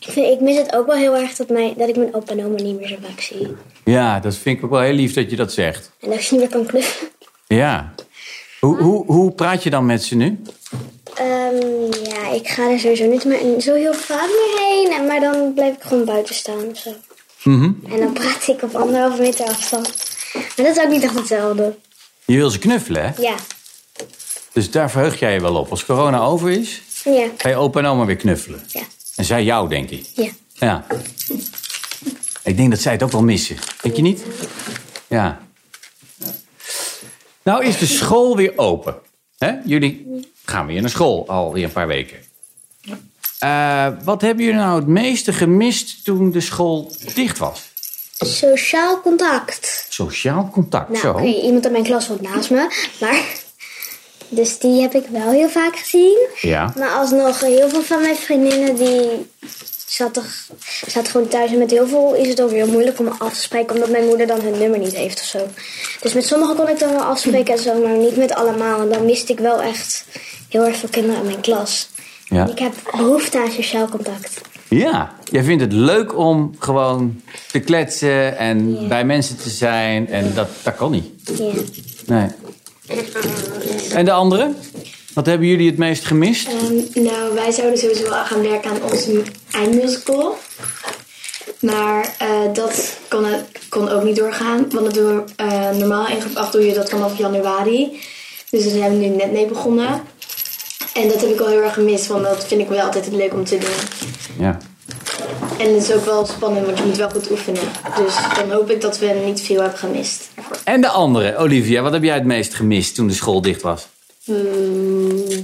Ik, 0.01 0.13
vind, 0.13 0.27
ik 0.33 0.41
mis 0.41 0.57
het 0.57 0.75
ook 0.75 0.87
wel 0.87 0.97
heel 0.97 1.17
erg 1.17 1.35
dat, 1.37 1.49
mij, 1.49 1.75
dat 1.77 1.89
ik 1.89 1.97
mijn 1.97 2.15
opa 2.15 2.33
en 2.33 2.45
oma 2.45 2.63
niet 2.63 2.79
meer 2.79 2.89
zo 2.89 2.97
vaak 3.09 3.21
zie. 3.21 3.57
Ja, 3.85 4.21
dat 4.21 4.35
vind 4.37 4.59
ik 4.59 4.65
ook 4.65 4.71
wel 4.71 4.81
heel 4.81 4.93
lief 4.95 5.15
dat 5.15 5.31
je 5.31 5.37
dat 5.37 5.53
zegt. 5.53 5.91
En 6.01 6.09
dat 6.09 6.19
ik 6.19 6.25
ze 6.25 6.33
niet 6.35 6.43
meer 6.43 6.53
kan 6.53 6.67
knuffelen. 6.67 7.11
Ja. 7.47 7.95
Hoe, 8.61 8.77
hoe, 8.83 9.05
hoe 9.07 9.33
praat 9.33 9.63
je 9.63 9.71
dan 9.71 9.87
met 9.87 10.03
ze 10.05 10.15
nu? 10.15 10.41
Ehm, 11.15 11.93
ja, 12.05 12.31
ik 12.33 12.49
ga 12.49 12.71
er 12.71 12.79
sowieso 12.79 13.07
niet 13.07 13.25
meer 13.25 13.61
zo 13.61 13.75
heel 13.75 13.95
vaak 13.95 14.27
meer 14.29 14.67
heen. 14.69 14.93
En- 14.93 15.07
Maar 15.07 15.21
dan 15.21 15.53
blijf 15.55 15.75
ik 15.77 15.83
gewoon 15.83 16.05
buiten 16.05 16.35
staan 16.35 16.65
of 16.71 16.79
zo. 16.79 16.91
Mhm. 17.43 17.71
En 17.93 17.99
dan 18.01 18.13
praat 18.13 18.49
ik 18.49 18.63
op 18.63 18.75
anderhalve 18.75 19.21
meter 19.23 19.47
afstand. 19.47 19.95
Maar 20.35 20.67
dat 20.67 20.77
is 20.77 20.83
ook 20.83 20.91
niet 20.91 21.03
echt 21.03 21.15
hetzelfde. 21.15 21.75
Je 22.25 22.37
wil 22.37 22.51
ze 22.51 22.59
knuffelen, 22.59 23.03
hè? 23.03 23.23
Ja. 23.23 23.35
Dus 24.53 24.71
daar 24.71 24.91
verheug 24.91 25.19
jij 25.19 25.33
je 25.35 25.41
wel 25.41 25.55
op. 25.57 25.71
Als 25.71 25.85
corona 25.85 26.19
over 26.21 26.51
is, 26.51 26.83
Ja. 27.05 27.27
ga 27.37 27.49
je 27.49 27.57
opa 27.57 27.79
en 27.79 27.87
oma 27.87 28.05
weer 28.05 28.17
knuffelen. 28.17 28.63
Ja. 28.67 28.83
En 29.17 29.25
zij 29.25 29.45
jou, 29.45 29.69
denk 29.69 29.91
ik. 29.91 30.07
Ja. 30.15 30.31
Ja. 30.53 30.85
Ik 32.43 32.57
denk 32.57 32.71
dat 32.71 32.81
zij 32.81 32.93
het 32.93 33.03
ook 33.03 33.13
wel 33.13 33.23
missen. 33.23 33.57
Denk 33.83 33.97
je 33.97 34.03
niet? 34.03 34.23
Ja. 35.09 35.41
Nou 37.43 37.65
is 37.65 37.79
de 37.79 37.87
school 37.87 38.37
weer 38.37 38.53
open. 38.57 38.95
Jullie 39.65 40.07
gaan 40.45 40.67
weer 40.67 40.81
naar 40.81 40.91
school 40.91 41.29
alweer 41.29 41.65
een 41.65 41.73
paar 41.73 41.87
weken. 41.87 42.17
Eh, 43.39 43.87
wat 44.05 44.21
hebben 44.21 44.45
jullie 44.45 44.61
nou 44.61 44.79
het 44.79 44.87
meeste 44.89 45.33
gemist 45.33 46.05
toen 46.05 46.31
de 46.31 46.41
school 46.41 46.93
dicht 47.15 47.39
was? 47.39 47.71
Sociaal 48.19 49.01
contact. 49.01 49.87
Sociaal 49.89 50.51
contact, 50.53 50.89
Nou, 50.89 51.01
zo. 51.01 51.19
iemand 51.45 51.67
in 51.67 51.73
mijn 51.73 51.85
klas 51.85 52.09
woont 52.09 52.21
naast 52.21 52.51
me. 52.51 52.87
Maar... 53.01 53.23
Dus 54.35 54.59
die 54.59 54.81
heb 54.81 54.95
ik 54.95 55.05
wel 55.11 55.31
heel 55.31 55.49
vaak 55.49 55.77
gezien. 55.77 56.27
Ja. 56.41 56.73
Maar 56.77 56.91
alsnog, 56.91 57.41
heel 57.41 57.69
veel 57.69 57.83
van 57.83 58.01
mijn 58.01 58.17
vriendinnen 58.17 58.77
die 58.77 59.31
zat 59.87 60.15
toch, 60.15 60.27
zat 60.87 61.09
gewoon 61.09 61.29
thuis. 61.29 61.53
En 61.53 61.59
met 61.59 61.71
heel 61.71 61.87
veel 61.87 62.15
is 62.15 62.29
het 62.29 62.41
ook 62.41 62.51
heel 62.51 62.67
moeilijk 62.67 62.99
om 62.99 63.09
af 63.19 63.33
te 63.33 63.41
spreken. 63.41 63.75
Omdat 63.75 63.91
mijn 63.91 64.07
moeder 64.07 64.27
dan 64.27 64.41
hun 64.41 64.59
nummer 64.59 64.79
niet 64.79 64.97
heeft 64.97 65.21
of 65.21 65.27
zo. 65.27 65.39
Dus 66.01 66.13
met 66.13 66.27
sommigen 66.27 66.57
kon 66.57 66.69
ik 66.69 66.79
dan 66.79 66.93
wel 66.93 67.03
afspreken 67.03 67.55
en 67.55 67.63
zo. 67.63 67.83
Maar 67.83 67.97
niet 67.97 68.17
met 68.17 68.35
allemaal. 68.35 68.81
En 68.81 68.89
dan 68.89 69.05
miste 69.05 69.33
ik 69.33 69.39
wel 69.39 69.63
echt 69.63 70.05
heel 70.49 70.67
erg 70.67 70.77
veel 70.77 70.89
kinderen 70.89 71.21
in 71.21 71.27
mijn 71.27 71.41
klas. 71.41 71.89
Ja. 72.29 72.43
En 72.45 72.51
ik 72.51 72.59
heb 72.59 72.73
behoefte 72.97 73.39
aan 73.39 73.51
sociaal 73.51 73.89
contact. 73.89 74.41
Ja, 74.69 75.15
jij 75.31 75.43
vindt 75.43 75.63
het 75.63 75.73
leuk 75.73 76.19
om 76.19 76.55
gewoon 76.59 77.23
te 77.51 77.61
kletsen 77.61 78.39
en 78.39 78.89
bij 78.89 79.05
mensen 79.05 79.37
te 79.37 79.51
zijn. 79.51 80.09
En 80.09 80.35
dat, 80.35 80.49
dat 80.63 80.77
kan 80.77 80.91
niet. 80.91 81.07
Ja. 81.39 81.53
Nee. 82.07 82.29
En 83.93 84.05
de 84.05 84.13
anderen? 84.13 84.57
Wat 85.15 85.27
hebben 85.27 85.47
jullie 85.47 85.71
het 85.71 85.79
meest 85.79 86.05
gemist? 86.05 86.49
Ehm, 86.49 87.05
nou, 87.05 87.35
wij 87.35 87.51
zouden 87.51 87.79
sowieso 87.79 88.09
wel 88.09 88.25
gaan 88.25 88.43
werken 88.43 88.71
aan 88.71 88.91
onze 88.91 89.23
eindmusical. 89.51 90.39
Maar 91.61 92.15
eh, 92.19 92.29
dat 92.53 92.99
kon, 93.09 93.27
kon 93.69 93.89
ook 93.89 94.05
niet 94.05 94.17
doorgaan. 94.17 94.67
Want 94.71 94.85
dat 94.85 94.95
doen 94.95 95.17
we, 95.17 95.25
eh, 95.37 95.71
normaal 95.71 96.07
in 96.07 96.21
groep 96.21 96.37
8 96.37 96.53
doe 96.53 96.67
je 96.67 96.75
dat 96.75 96.91
vanaf 96.91 97.19
januari. 97.19 98.01
Dus 98.51 98.63
daar 98.63 98.73
zijn 98.73 98.99
we 98.99 99.07
nu 99.07 99.17
net 99.17 99.33
mee 99.33 99.47
begonnen. 99.47 100.03
En 100.95 101.09
dat 101.09 101.21
heb 101.21 101.31
ik 101.31 101.39
wel 101.39 101.49
heel 101.49 101.63
erg 101.63 101.75
gemist, 101.75 102.07
want 102.07 102.25
dat 102.25 102.47
vind 102.47 102.61
ik 102.61 102.69
wel 102.69 102.85
altijd 102.85 103.13
leuk 103.13 103.33
om 103.33 103.45
te 103.45 103.59
doen. 103.59 103.71
Ja. 104.39 104.59
En 105.59 105.75
het 105.75 105.83
is 105.83 105.93
ook 105.93 106.05
wel 106.05 106.27
spannend, 106.27 106.67
want 106.67 106.79
je 106.79 106.85
moet 106.85 106.97
wel 106.97 107.11
goed 107.11 107.31
oefenen. 107.31 107.63
Dus 107.97 108.15
dan 108.37 108.51
hoop 108.51 108.71
ik 108.71 108.81
dat 108.81 108.99
we 108.99 109.23
niet 109.25 109.41
veel 109.41 109.61
hebben 109.61 109.79
gemist. 109.79 110.31
En 110.65 110.81
de 110.81 110.89
anderen? 110.89 111.39
Olivia, 111.39 111.83
wat 111.83 111.93
heb 111.93 112.03
jij 112.03 112.15
het 112.15 112.25
meest 112.25 112.55
gemist 112.55 112.95
toen 112.95 113.07
de 113.07 113.15
school 113.15 113.41
dicht 113.43 113.63
was? 113.63 113.87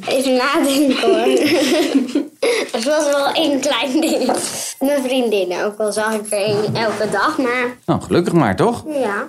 Even 0.08 0.34
nadenken 0.36 1.02
hoor. 1.02 1.38
Het 2.72 2.84
was 2.84 3.04
wel 3.04 3.32
één 3.32 3.60
klein 3.60 4.00
ding. 4.00 4.30
Mijn 4.80 5.02
vriendinnen, 5.02 5.64
ook 5.64 5.78
al 5.78 5.92
zag 5.92 6.14
ik 6.14 6.32
er 6.32 6.38
één 6.38 6.74
elke 6.74 7.08
dag, 7.10 7.38
maar 7.38 7.76
Nou, 7.86 8.00
gelukkig 8.02 8.32
maar, 8.32 8.56
toch? 8.56 8.84
ja. 9.02 9.26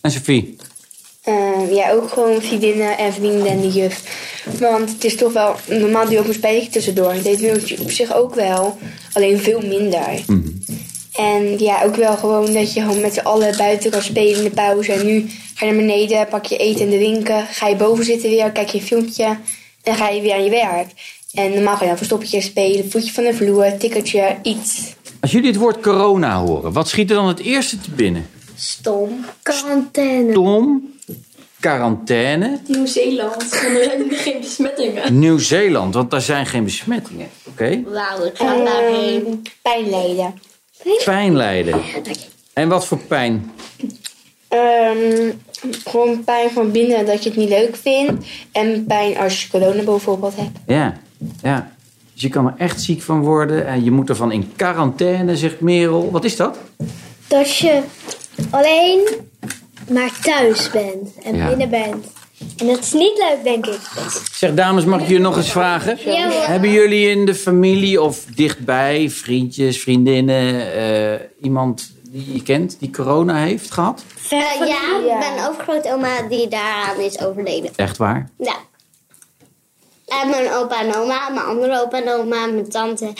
En 0.00 0.10
Sophie? 0.10 0.56
Eh, 1.28 1.74
ja, 1.74 1.90
ook 1.90 2.12
gewoon 2.12 2.42
vriendinnen 2.42 2.98
en 2.98 3.12
vrienden 3.12 3.46
en 3.46 3.60
de 3.60 3.68
juf. 3.68 4.02
Want 4.58 4.90
het 4.90 5.04
is 5.04 5.16
toch 5.16 5.32
wel... 5.32 5.54
Normaal 5.66 6.04
doe 6.04 6.12
je 6.12 6.18
ook 6.18 6.26
een 6.26 6.34
spelletje 6.34 6.70
tussendoor. 6.70 7.14
Dat 7.14 7.24
deed 7.24 7.40
Wiltje 7.40 7.80
op 7.80 7.90
zich 7.90 8.14
ook 8.14 8.34
wel. 8.34 8.78
Alleen 9.12 9.38
veel 9.38 9.60
minder. 9.60 10.24
En 11.12 11.58
ja, 11.58 11.84
ook 11.84 11.96
wel 11.96 12.16
gewoon 12.16 12.52
dat 12.52 12.72
je 12.72 12.80
gewoon 12.80 13.00
met 13.00 13.14
z'n 13.14 13.20
allen 13.20 13.56
buiten 13.56 13.90
kan 13.90 14.02
spelen 14.02 14.36
in 14.36 14.44
de 14.44 14.50
pauze. 14.50 14.92
En 14.92 15.06
nu 15.06 15.26
ga 15.54 15.66
je 15.66 15.72
naar 15.72 15.80
beneden, 15.80 16.28
pak 16.28 16.44
je 16.46 16.56
eten 16.56 16.84
en 16.84 16.90
drinken. 16.90 17.46
Ga 17.46 17.68
je 17.68 17.76
boven 17.76 18.04
zitten 18.04 18.30
weer, 18.30 18.50
kijk 18.50 18.68
je 18.68 18.78
een 18.78 18.84
filmpje. 18.84 19.24
En 19.24 19.38
dan 19.82 19.94
ga 19.94 20.08
je 20.08 20.20
weer 20.20 20.34
aan 20.34 20.44
je 20.44 20.50
werk. 20.50 20.86
En 21.34 21.50
normaal 21.54 21.76
ga 21.76 21.82
je 21.82 21.88
dan 21.88 21.96
verstoppertje 21.96 22.40
spelen, 22.40 22.90
voetje 22.90 23.12
van 23.12 23.24
de 23.24 23.34
vloer, 23.34 23.76
tikkertje, 23.78 24.36
iets. 24.42 24.94
Als 25.20 25.30
jullie 25.30 25.50
het 25.50 25.58
woord 25.58 25.80
corona 25.80 26.40
horen, 26.40 26.72
wat 26.72 26.88
schiet 26.88 27.10
er 27.10 27.16
dan 27.16 27.28
het 27.28 27.40
eerste 27.40 27.80
te 27.80 27.90
binnen? 27.90 28.26
Stom. 28.54 29.24
Quarantaine. 29.42 30.32
Tom, 30.32 30.87
quarantaine, 31.60 32.58
Nieuw-Zeeland, 32.66 33.50
want 33.50 33.52
er 33.64 33.84
zijn 33.84 34.10
geen 34.10 34.40
besmettingen. 34.40 35.18
Nieuw-Zeeland, 35.18 35.94
want 35.94 36.10
daar 36.10 36.20
zijn 36.20 36.46
geen 36.46 36.64
besmettingen. 36.64 37.28
Oké? 37.48 37.82
Wauw, 37.84 38.24
ik 38.24 38.36
ga 38.36 38.64
daarheen. 38.64 39.42
Pijn 39.62 39.90
lijden. 39.90 40.34
Pijn 41.04 41.36
lijden. 41.36 41.80
En 42.52 42.68
wat 42.68 42.86
voor 42.86 42.98
pijn? 42.98 43.52
Ehm, 44.48 45.30
gewoon 45.84 46.24
pijn 46.24 46.50
van 46.50 46.70
binnen 46.70 47.06
dat 47.06 47.22
je 47.22 47.28
het 47.28 47.38
niet 47.38 47.48
leuk 47.48 47.76
vindt. 47.76 48.26
En 48.52 48.84
pijn 48.84 49.18
als 49.18 49.42
je 49.42 49.48
corona 49.48 49.82
bijvoorbeeld 49.82 50.36
hebt. 50.36 50.58
Ja, 50.66 51.00
ja. 51.42 51.72
Dus 52.12 52.22
je 52.22 52.28
kan 52.28 52.46
er 52.46 52.54
echt 52.58 52.80
ziek 52.80 53.02
van 53.02 53.20
worden 53.20 53.66
en 53.66 53.84
je 53.84 53.90
moet 53.90 54.08
ervan 54.08 54.32
in 54.32 54.52
quarantaine, 54.56 55.36
zegt 55.36 55.60
Merel. 55.60 56.10
Wat 56.10 56.24
is 56.24 56.36
dat? 56.36 56.58
Dat 57.28 57.56
je 57.56 57.82
alleen 58.50 59.08
maar 59.90 60.18
thuis 60.22 60.70
bent 60.70 61.10
en 61.22 61.36
Ja. 61.36 61.48
binnen 61.48 61.70
bent. 61.70 62.06
En 62.56 62.66
dat 62.66 62.78
is 62.78 62.92
niet 62.92 63.18
leuk, 63.18 63.38
denk 63.44 63.66
ik. 63.66 63.78
Zeg, 64.32 64.54
dames, 64.54 64.84
mag 64.84 65.00
ik 65.00 65.06
jullie 65.06 65.22
nog 65.22 65.36
eens 65.36 65.50
vragen? 65.50 65.98
Ja. 66.12 66.30
Hebben 66.30 66.70
jullie 66.70 67.08
in 67.10 67.24
de 67.26 67.34
familie 67.34 68.02
of 68.02 68.24
dichtbij, 68.34 69.10
vriendjes, 69.10 69.80
vriendinnen, 69.82 70.72
eh, 70.74 71.20
iemand 71.42 71.92
die 72.10 72.32
je 72.34 72.42
kent 72.42 72.76
die 72.80 72.90
corona 72.90 73.36
heeft 73.36 73.70
gehad? 73.70 74.04
Eh, 74.30 74.38
ja, 74.68 74.98
ik 74.98 75.18
ben 75.36 75.48
overgrootoma 75.48 76.22
die 76.28 76.48
daaraan 76.48 77.00
is 77.00 77.20
overleden. 77.20 77.70
Echt 77.76 77.96
waar? 77.96 78.30
Ja. 78.38 78.54
En 80.06 80.30
mijn 80.30 80.52
opa 80.52 80.80
en 80.82 80.94
oma, 80.96 81.28
mijn 81.28 81.46
andere 81.46 81.82
opa 81.82 82.02
en 82.02 82.08
oma, 82.12 82.46
mijn 82.46 82.68
tante. 82.68 83.12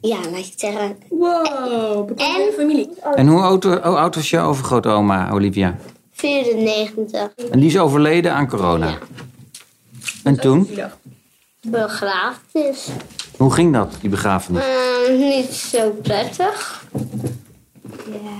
Ja, 0.00 0.16
laat 0.16 0.44
je 0.44 0.50
het 0.50 0.60
zeggen. 0.60 0.96
Wow, 1.08 2.06
bekende 2.06 2.42
En? 2.42 2.52
familie. 2.56 2.90
En 3.14 3.26
hoe 3.26 3.40
oud, 3.40 3.64
hoe 3.64 3.78
oud 3.80 4.14
was 4.14 4.30
je 4.30 4.38
overgrootoma, 4.38 5.30
Olivia? 5.32 5.76
94. 6.18 7.30
En 7.50 7.60
die 7.60 7.68
is 7.68 7.78
overleden 7.78 8.32
aan 8.32 8.48
corona. 8.48 8.98
En 10.24 10.40
toen? 10.40 10.68
Begrafenis. 11.60 12.88
Hoe 13.36 13.52
ging 13.52 13.72
dat, 13.72 13.96
die 14.00 14.10
begrafenis? 14.10 14.62
Eh, 14.62 15.18
niet 15.18 15.52
zo 15.52 15.90
prettig. 16.02 16.84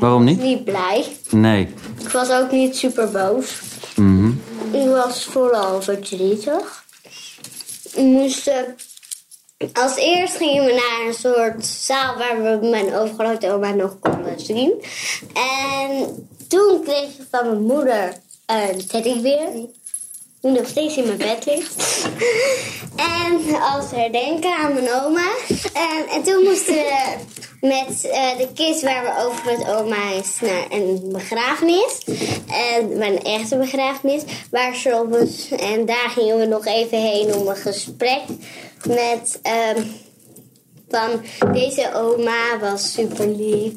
Waarom 0.00 0.24
niet? 0.24 0.42
Niet 0.42 0.64
blij. 0.64 1.06
Nee. 1.30 1.74
Ik 2.00 2.08
was 2.08 2.30
ook 2.30 2.50
niet 2.50 2.76
super 2.76 3.10
boos. 3.10 3.60
Mhm. 3.96 4.28
Ik 4.72 4.88
was 4.88 5.24
vooral 5.24 5.82
verdrietig. 5.82 6.84
We 7.94 8.02
moesten... 8.02 8.76
Als 9.72 9.96
eerst 9.96 10.36
gingen 10.36 10.64
we 10.64 10.72
naar 10.72 11.06
een 11.08 11.14
soort 11.14 11.66
zaal 11.66 12.16
waar 12.16 12.42
we 12.42 12.68
mijn 12.68 12.94
overgrootoma 12.94 13.70
nog 13.70 13.98
konden 13.98 14.40
zien. 14.40 14.72
En 15.32 16.06
toen 16.48 16.82
kreeg 16.84 17.04
ik 17.04 17.26
van 17.30 17.46
mijn 17.46 17.62
moeder 17.62 18.12
een 18.46 18.86
teddybeer. 18.86 19.50
Die 20.40 20.50
nog 20.50 20.68
steeds 20.68 20.96
in 20.96 21.06
mijn 21.06 21.18
bed 21.18 21.46
ligt. 21.46 22.06
En 22.96 23.60
als 23.60 23.90
herdenken 23.90 24.56
aan 24.56 24.74
mijn 24.74 24.92
oma. 24.92 25.30
En, 25.72 26.08
en 26.10 26.22
toen 26.22 26.42
moesten 26.42 26.74
we 26.74 27.16
met 27.60 28.04
eh, 28.10 28.38
de 28.38 28.48
kist 28.54 28.82
waar 28.82 29.02
we 29.04 29.24
over 29.24 29.50
het 29.50 29.76
oma 29.76 30.12
is 30.12 30.40
naar 30.40 30.66
een 30.70 31.08
begrafenis. 31.12 32.04
En 32.48 32.98
mijn 32.98 33.22
echte 33.22 33.56
begrafenis. 33.56 34.22
Waar 34.50 34.74
ze 34.74 34.94
op 34.94 35.14
en 35.60 35.86
daar 35.86 36.10
gingen 36.10 36.38
we 36.38 36.44
nog 36.44 36.66
even 36.66 37.00
heen 37.00 37.34
om 37.34 37.48
een 37.48 37.56
gesprek 37.56 38.22
met. 38.86 39.38
ehm, 39.42 39.82
van 40.88 41.22
deze 41.52 41.90
oma 41.94 42.58
was 42.60 42.92
super 42.92 43.28
lief 43.28 43.72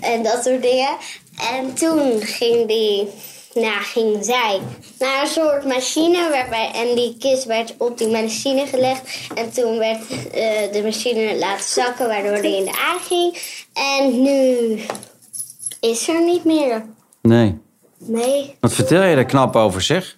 en 0.00 0.22
dat 0.22 0.44
soort 0.44 0.62
dingen. 0.62 0.96
En 1.52 1.74
toen 1.74 2.20
ging 2.20 2.68
die, 2.68 3.08
nou, 3.54 3.82
ging 3.82 4.24
zij 4.24 4.60
naar 4.98 5.22
een 5.22 5.28
soort 5.28 5.64
machine 5.64 6.28
waarbij, 6.30 6.70
en 6.74 6.94
die 6.94 7.16
kist 7.18 7.44
werd 7.44 7.74
op 7.78 7.98
die 7.98 8.08
machine 8.08 8.66
gelegd. 8.66 9.30
En 9.34 9.52
toen 9.52 9.78
werd 9.78 10.00
eh, 10.10 10.72
de 10.72 10.80
machine 10.84 11.38
laten 11.38 11.68
zakken 11.68 12.08
waardoor 12.08 12.42
die 12.42 12.56
in 12.56 12.64
de 12.64 12.78
aarde 12.88 13.04
ging. 13.04 13.36
En 13.72 14.22
nu 14.22 14.80
is 15.80 16.08
er 16.08 16.24
niet 16.24 16.44
meer. 16.44 16.84
Nee. 17.22 17.58
Nee. 17.98 18.56
Wat 18.60 18.72
vertel 18.72 19.02
je 19.02 19.14
daar 19.14 19.24
knap 19.24 19.56
over, 19.56 19.82
zeg? 19.82 20.16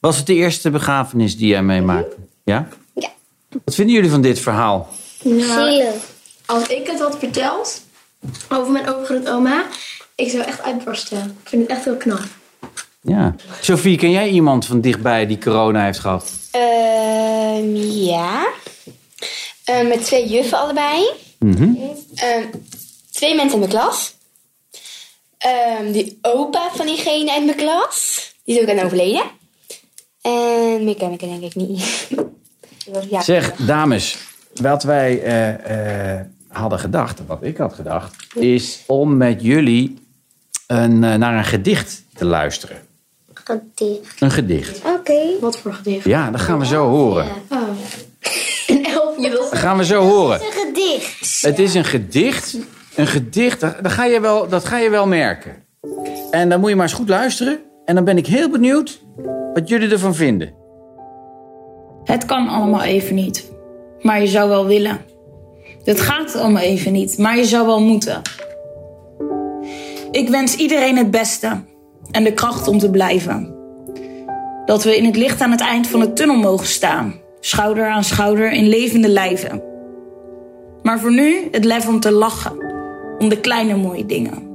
Was 0.00 0.16
het 0.16 0.26
de 0.26 0.34
eerste 0.34 0.70
begrafenis 0.70 1.36
die 1.36 1.48
jij 1.48 1.62
meemaakte? 1.62 2.16
Ja? 2.44 2.68
Ja. 2.94 3.08
Wat 3.64 3.74
vinden 3.74 3.94
jullie 3.94 4.10
van 4.10 4.22
dit 4.22 4.38
verhaal? 4.38 4.88
Nou, 5.26 5.70
Zielig. 5.70 5.94
als 6.46 6.68
ik 6.68 6.86
het 6.86 7.00
had 7.00 7.18
verteld 7.18 7.82
over 8.48 8.72
mijn 8.72 8.88
overgrootoma, 8.88 9.66
ik 10.14 10.30
zou 10.30 10.42
echt 10.42 10.62
uitbarsten. 10.62 11.36
Ik 11.42 11.48
vind 11.48 11.62
het 11.62 11.70
echt 11.70 11.84
heel 11.84 11.96
knap. 11.96 12.22
Ja. 13.00 13.34
Sophie, 13.60 13.96
ken 13.96 14.10
jij 14.10 14.28
iemand 14.28 14.66
van 14.66 14.80
dichtbij 14.80 15.26
die 15.26 15.38
corona 15.38 15.84
heeft 15.84 15.98
gehad? 15.98 16.32
Ehm, 16.50 17.74
ja. 17.76 18.46
Ehm, 19.64 19.88
met 19.88 20.04
twee 20.04 20.28
juffen 20.28 20.58
allebei. 20.58 21.10
Mhm. 21.38 21.74
Ehm, 22.14 22.44
twee 23.10 23.34
mensen 23.34 23.52
in 23.52 23.58
mijn 23.58 23.70
klas. 23.70 24.14
Ehm, 25.38 25.92
die 25.92 26.18
opa 26.22 26.70
van 26.74 26.86
diegene 26.86 27.32
uit 27.32 27.44
mijn 27.44 27.56
klas. 27.56 28.32
Die 28.44 28.56
is 28.56 28.62
ook 28.62 28.78
aan 28.78 28.84
overleden. 28.84 29.22
En 30.22 30.84
meer 30.84 30.96
ken 30.96 31.12
ik 31.12 31.22
er 31.22 31.28
denk 31.28 31.42
ik 31.42 31.54
niet. 31.54 32.08
ja. 33.10 33.22
Zeg, 33.22 33.54
dames, 33.56 34.16
wat 34.60 34.82
wij 34.82 35.22
eh, 35.22 36.18
eh, 36.18 36.26
hadden 36.48 36.78
gedacht, 36.78 37.26
wat 37.26 37.38
ik 37.40 37.56
had 37.56 37.74
gedacht, 37.74 38.26
is 38.34 38.82
om 38.86 39.16
met 39.16 39.42
jullie 39.42 39.98
een, 40.66 41.04
eh, 41.04 41.14
naar 41.14 41.36
een 41.36 41.44
gedicht 41.44 42.02
te 42.14 42.24
luisteren. 42.24 42.76
Gedicht. 43.32 44.20
Een 44.20 44.30
gedicht. 44.30 44.80
Oké. 44.84 45.20
Wat 45.40 45.58
voor 45.58 45.72
gedicht? 45.72 46.04
Ja, 46.04 46.30
dat 46.30 46.40
gaan 46.40 46.58
we 46.58 46.66
zo 46.66 46.88
horen. 46.88 47.26
Oh. 47.50 47.68
Een 48.66 48.84
elf, 48.84 49.16
je 49.16 49.30
wilt 49.30 49.50
Dat 49.50 49.58
gaan 49.58 49.76
we 49.76 49.84
zo 49.84 50.02
horen. 50.02 50.40
Een 50.40 50.66
gedicht. 50.66 51.42
Het 51.42 51.58
is 51.58 51.74
een 51.74 51.84
gedicht. 51.84 52.56
Een 52.94 53.06
gedicht, 53.06 53.60
dat, 53.60 53.82
dat 53.82 53.92
ga 53.92 54.04
je 54.04 54.20
wel, 54.20 54.48
dat 54.48 54.64
ga 54.64 54.78
je 54.78 54.90
wel 54.90 55.06
merken. 55.06 55.52
En 56.30 56.48
dan 56.48 56.60
moet 56.60 56.68
je 56.68 56.76
maar 56.76 56.84
eens 56.84 56.94
goed 56.94 57.08
luisteren. 57.08 57.58
En 57.84 57.94
dan 57.94 58.04
ben 58.04 58.16
ik 58.16 58.26
heel 58.26 58.50
benieuwd 58.50 59.00
wat 59.54 59.68
jullie 59.68 59.90
ervan 59.90 60.14
vinden. 60.14 60.54
Het 62.04 62.24
kan 62.24 62.48
allemaal 62.48 62.82
even 62.82 63.14
niet, 63.14 63.50
maar 64.02 64.20
je 64.20 64.26
zou 64.26 64.48
wel 64.48 64.66
willen. 64.66 65.00
Het 65.84 66.00
gaat 66.00 66.34
allemaal 66.34 66.62
even 66.62 66.92
niet, 66.92 67.18
maar 67.18 67.36
je 67.36 67.44
zou 67.44 67.66
wel 67.66 67.80
moeten. 67.80 68.22
Ik 70.10 70.28
wens 70.28 70.56
iedereen 70.56 70.96
het 70.96 71.10
beste 71.10 71.62
en 72.10 72.24
de 72.24 72.32
kracht 72.32 72.68
om 72.68 72.78
te 72.78 72.90
blijven. 72.90 73.54
Dat 74.66 74.84
we 74.84 74.96
in 74.96 75.04
het 75.04 75.16
licht 75.16 75.40
aan 75.40 75.50
het 75.50 75.60
eind 75.60 75.86
van 75.86 76.00
de 76.00 76.12
tunnel 76.12 76.36
mogen 76.36 76.66
staan, 76.66 77.14
schouder 77.40 77.86
aan 77.86 78.04
schouder 78.04 78.52
in 78.52 78.68
levende 78.68 79.08
lijven. 79.08 79.62
Maar 80.82 81.00
voor 81.00 81.12
nu 81.12 81.48
het 81.50 81.64
lef 81.64 81.88
om 81.88 82.00
te 82.00 82.12
lachen. 82.12 82.64
Om 83.18 83.28
de 83.28 83.40
kleine 83.40 83.76
mooie 83.76 84.06
dingen. 84.06 84.46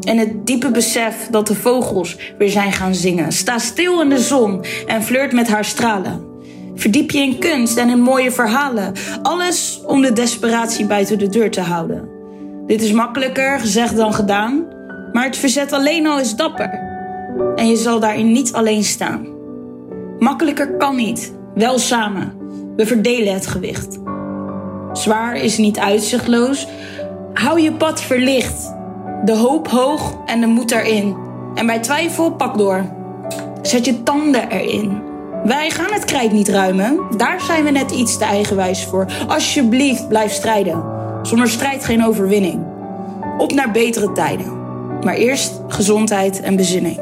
En 0.00 0.18
het 0.18 0.46
diepe 0.46 0.70
besef 0.70 1.28
dat 1.30 1.46
de 1.46 1.54
vogels 1.54 2.16
weer 2.38 2.50
zijn 2.50 2.72
gaan 2.72 2.94
zingen. 2.94 3.32
Sta 3.32 3.58
stil 3.58 4.00
in 4.00 4.08
de 4.08 4.18
zon 4.18 4.64
en 4.86 5.02
flirt 5.02 5.32
met 5.32 5.48
haar 5.48 5.64
stralen. 5.64 6.33
Verdiep 6.74 7.10
je 7.10 7.18
in 7.18 7.38
kunst 7.38 7.76
en 7.76 7.88
in 7.88 8.00
mooie 8.00 8.32
verhalen. 8.32 8.92
Alles 9.22 9.80
om 9.86 10.02
de 10.02 10.12
desperatie 10.12 10.86
buiten 10.86 11.18
de 11.18 11.28
deur 11.28 11.50
te 11.50 11.60
houden. 11.60 12.08
Dit 12.66 12.82
is 12.82 12.92
makkelijker 12.92 13.60
gezegd 13.60 13.96
dan 13.96 14.14
gedaan. 14.14 14.64
Maar 15.12 15.24
het 15.24 15.36
verzet 15.36 15.72
alleen 15.72 16.06
al 16.06 16.20
is 16.20 16.36
dapper. 16.36 16.80
En 17.56 17.68
je 17.68 17.76
zal 17.76 18.00
daarin 18.00 18.32
niet 18.32 18.52
alleen 18.52 18.84
staan. 18.84 19.26
Makkelijker 20.18 20.76
kan 20.76 20.96
niet, 20.96 21.34
wel 21.54 21.78
samen. 21.78 22.32
We 22.76 22.86
verdelen 22.86 23.34
het 23.34 23.46
gewicht. 23.46 23.98
Zwaar 24.92 25.36
is 25.36 25.58
niet 25.58 25.78
uitzichtloos. 25.78 26.66
Hou 27.32 27.60
je 27.60 27.72
pad 27.72 28.00
verlicht. 28.00 28.74
De 29.24 29.36
hoop 29.36 29.68
hoog 29.68 30.18
en 30.26 30.40
de 30.40 30.46
moed 30.46 30.70
erin. 30.70 31.16
En 31.54 31.66
bij 31.66 31.78
twijfel 31.78 32.32
pak 32.32 32.58
door. 32.58 32.84
Zet 33.62 33.84
je 33.84 34.02
tanden 34.02 34.50
erin. 34.50 35.02
Wij 35.44 35.70
gaan 35.70 35.92
het 35.92 36.04
krijt 36.04 36.32
niet 36.32 36.48
ruimen. 36.48 37.00
Daar 37.16 37.40
zijn 37.40 37.64
we 37.64 37.70
net 37.70 37.90
iets 37.90 38.18
te 38.18 38.24
eigenwijs 38.24 38.84
voor. 38.84 39.06
Alsjeblieft, 39.28 40.08
blijf 40.08 40.32
strijden. 40.32 40.84
Zonder 41.22 41.48
strijd 41.48 41.84
geen 41.84 42.04
overwinning. 42.04 42.66
Op 43.38 43.52
naar 43.52 43.70
betere 43.70 44.12
tijden. 44.12 44.58
Maar 45.00 45.14
eerst 45.14 45.60
gezondheid 45.68 46.40
en 46.40 46.56
bezinning. 46.56 47.00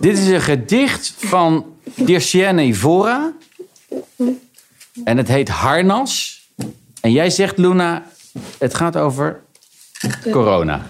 Dit 0.00 0.18
is 0.18 0.26
een 0.26 0.40
gedicht 0.40 1.14
van 1.16 1.66
Dircene 1.94 2.62
Ivora. 2.62 3.32
En 5.04 5.16
het 5.16 5.28
heet 5.28 5.48
Harnas. 5.48 6.42
En 7.00 7.12
jij 7.12 7.30
zegt, 7.30 7.58
Luna, 7.58 8.06
het 8.58 8.74
gaat 8.74 8.96
over 8.96 9.40
corona. 10.30 10.86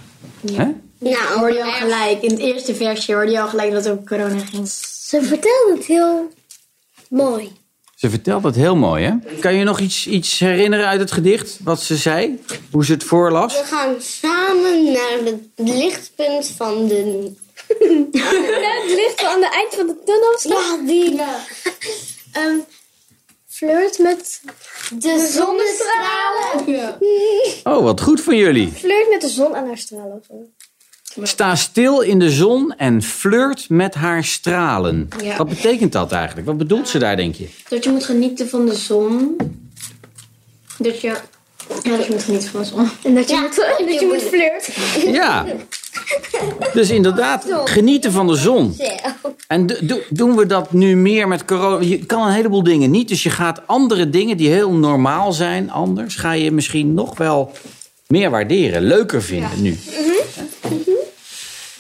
Hè? 0.53 0.67
Nou, 1.03 1.39
Hoorde 1.39 1.55
je 1.55 1.65
al 1.65 1.73
gelijk, 1.73 2.23
in 2.23 2.31
het 2.31 2.39
eerste 2.39 2.75
versje 2.75 3.13
hoorde 3.15 3.31
je 3.31 3.41
al 3.41 3.49
gelijk 3.49 3.73
dat 3.73 3.85
het 3.85 3.93
over 3.93 4.07
corona 4.07 4.39
ging. 4.45 4.69
Ze 4.69 5.23
vertelde 5.23 5.73
het 5.77 5.85
heel 5.85 6.29
mooi. 7.09 7.53
Ze 7.95 8.11
vertelt 8.11 8.45
het 8.45 8.55
heel 8.55 8.77
mooi, 8.77 9.05
hè? 9.05 9.39
Kan 9.41 9.55
je 9.55 9.65
nog 9.65 9.81
iets, 9.81 10.07
iets 10.07 10.39
herinneren 10.39 10.87
uit 10.87 11.01
het 11.01 11.13
gedicht? 11.13 11.59
Wat 11.65 11.81
ze 11.83 11.97
zei? 11.97 12.43
Hoe 12.71 12.85
ze 12.85 12.93
het 12.93 13.05
voorlas? 13.05 13.61
we 13.61 13.65
gaan 13.67 13.95
samen 14.01 14.85
naar 14.93 15.19
het 15.25 15.41
lichtpunt 15.57 16.47
van 16.57 16.89
de... 16.89 17.33
het 18.83 18.95
ligt 18.95 19.25
aan 19.25 19.43
het 19.43 19.53
eind 19.53 19.75
van 19.75 19.87
de 19.87 19.97
tunnel 20.05 20.59
Ja, 20.61 20.77
die... 20.87 21.21
Ehm, 22.33 22.59
flirt 23.49 23.99
met 23.99 24.41
De 24.99 25.31
zonnestralen. 25.33 26.99
Oh, 27.65 27.85
wat 27.85 28.01
goed 28.01 28.21
van 28.21 28.37
jullie. 28.37 28.73
flirt 28.73 29.09
met 29.09 29.21
de 29.21 29.29
zon 29.29 29.55
en 29.55 29.67
haar 29.67 29.79
stralen. 29.79 30.23
Sta 31.23 31.55
stil 31.57 32.01
in 32.01 32.19
de 32.19 32.31
zon 32.31 32.75
en 32.77 33.03
flirt 33.03 33.69
met 33.69 33.95
haar 33.95 34.25
stralen. 34.25 35.09
Ja. 35.23 35.37
Wat 35.37 35.49
betekent 35.49 35.93
dat 35.93 36.13
eigenlijk? 36.13 36.47
Wat 36.47 36.59
bedoelt 36.59 36.89
ze 36.89 36.99
daar, 36.99 37.17
denk 37.17 37.35
je? 37.35 37.49
Dat 37.69 37.85
je 37.85 37.91
moet 37.91 38.05
genieten 38.05 38.49
van 38.49 38.67
de 38.67 38.75
zon. 38.75 39.37
Dat 40.79 41.01
je... 41.01 41.17
Ja, 41.83 41.97
dat 41.97 42.07
je 42.07 42.13
moet 42.13 42.23
genieten 42.23 42.49
van 42.51 42.61
de 42.61 42.67
zon. 42.67 42.89
En 43.03 43.15
dat 43.15 43.29
je, 43.29 43.35
Ja, 43.35 43.41
moet, 43.41 43.65
en 43.79 43.87
dat 43.87 44.01
je 44.01 44.07
moet 44.07 44.23
flirten. 44.23 45.13
Ja. 45.13 45.47
Dus 46.73 46.91
inderdaad, 46.91 47.47
genieten 47.65 48.13
van 48.13 48.27
de 48.27 48.35
zon. 48.37 48.75
Zo. 48.79 48.85
En 49.49 49.67
do- 49.67 49.77
do- 49.81 50.01
doen 50.11 50.37
we 50.37 50.47
dat 50.47 50.73
nu 50.73 50.97
meer 50.97 51.29
met 51.29 51.45
corona? 51.45 51.85
Je 51.85 52.07
kan 52.07 52.27
een 52.27 52.33
heleboel 52.33 52.63
dingen 52.63 52.91
niet. 52.91 53.09
Dus 53.09 53.23
je 53.23 53.31
gaat 53.31 53.61
andere 53.67 54.11
dingen 54.11 54.37
die 54.37 54.49
heel 54.49 54.73
normaal 54.73 55.33
zijn, 55.33 55.71
anders, 55.71 56.15
ga 56.15 56.33
je 56.33 56.51
misschien 56.53 56.95
nog 56.95 57.17
wel 57.19 57.53
meer 58.07 58.31
waarderen, 58.31 58.83
leuker 58.83 59.23
vinden 59.23 59.63
nu. 59.63 59.79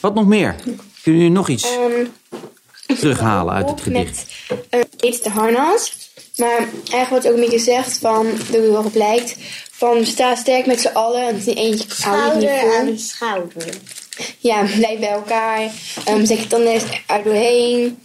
Wat 0.03 0.15
nog 0.15 0.27
meer? 0.27 0.55
Kun 1.03 1.19
je 1.19 1.29
nog 1.31 1.49
iets 1.49 1.65
Ehm, 1.77 2.07
terughalen 2.99 3.55
uit 3.55 3.71
het 3.71 3.81
gedicht? 3.81 4.27
Met, 4.49 4.59
eh, 4.71 4.81
heet 4.97 5.25
de 5.25 5.31
harnas. 5.31 6.11
Maar 6.37 6.59
eigenlijk 6.91 7.09
wat 7.11 7.27
ook 7.27 7.35
een 7.35 7.41
beetje 7.45 7.59
zegt 7.59 7.99
van, 7.99 8.27
dat 8.27 8.47
het 8.47 8.55
erop 8.55 8.95
lijkt, 8.95 9.37
van 9.71 10.05
sta 10.07 10.35
sterk 10.35 10.67
met 10.67 10.81
z'n 10.81 10.87
allen. 10.93 11.29
En 11.29 11.35
niet 11.35 11.57
eentje 11.57 11.87
hou 12.05 12.41
je 12.41 12.47
het 12.47 12.51
Schouder 12.51 12.51
niet 12.51 12.61
vol. 12.61 12.79
aan 12.79 12.99
schouder. 12.99 13.75
Ja, 14.39 14.63
blijf 14.79 14.99
bij 14.99 15.09
elkaar. 15.09 15.61
Um, 16.09 16.27
zet 16.27 16.39
je 16.39 16.47
tanden 16.47 16.81
er 17.07 17.23
doorheen. 17.25 17.99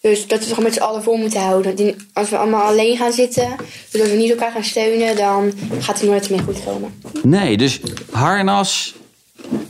Dus 0.00 0.20
dat 0.20 0.28
we 0.38 0.44
het 0.44 0.48
gewoon 0.48 0.64
met 0.64 0.74
z'n 0.74 0.80
allen 0.80 1.02
vol 1.02 1.16
moeten 1.16 1.40
houden. 1.40 1.96
Als 2.12 2.28
we 2.30 2.36
allemaal 2.38 2.62
alleen 2.62 2.96
gaan 2.96 3.12
zitten, 3.12 3.56
als 3.92 4.02
we 4.02 4.16
niet 4.16 4.30
elkaar 4.30 4.50
gaan 4.52 4.64
steunen, 4.64 5.16
dan 5.16 5.52
gaat 5.80 6.00
het 6.00 6.08
nooit 6.08 6.30
meer 6.30 6.42
goed 6.42 6.64
komen. 6.64 7.00
Nee, 7.22 7.56
dus 7.56 7.80
harnas, 8.10 8.94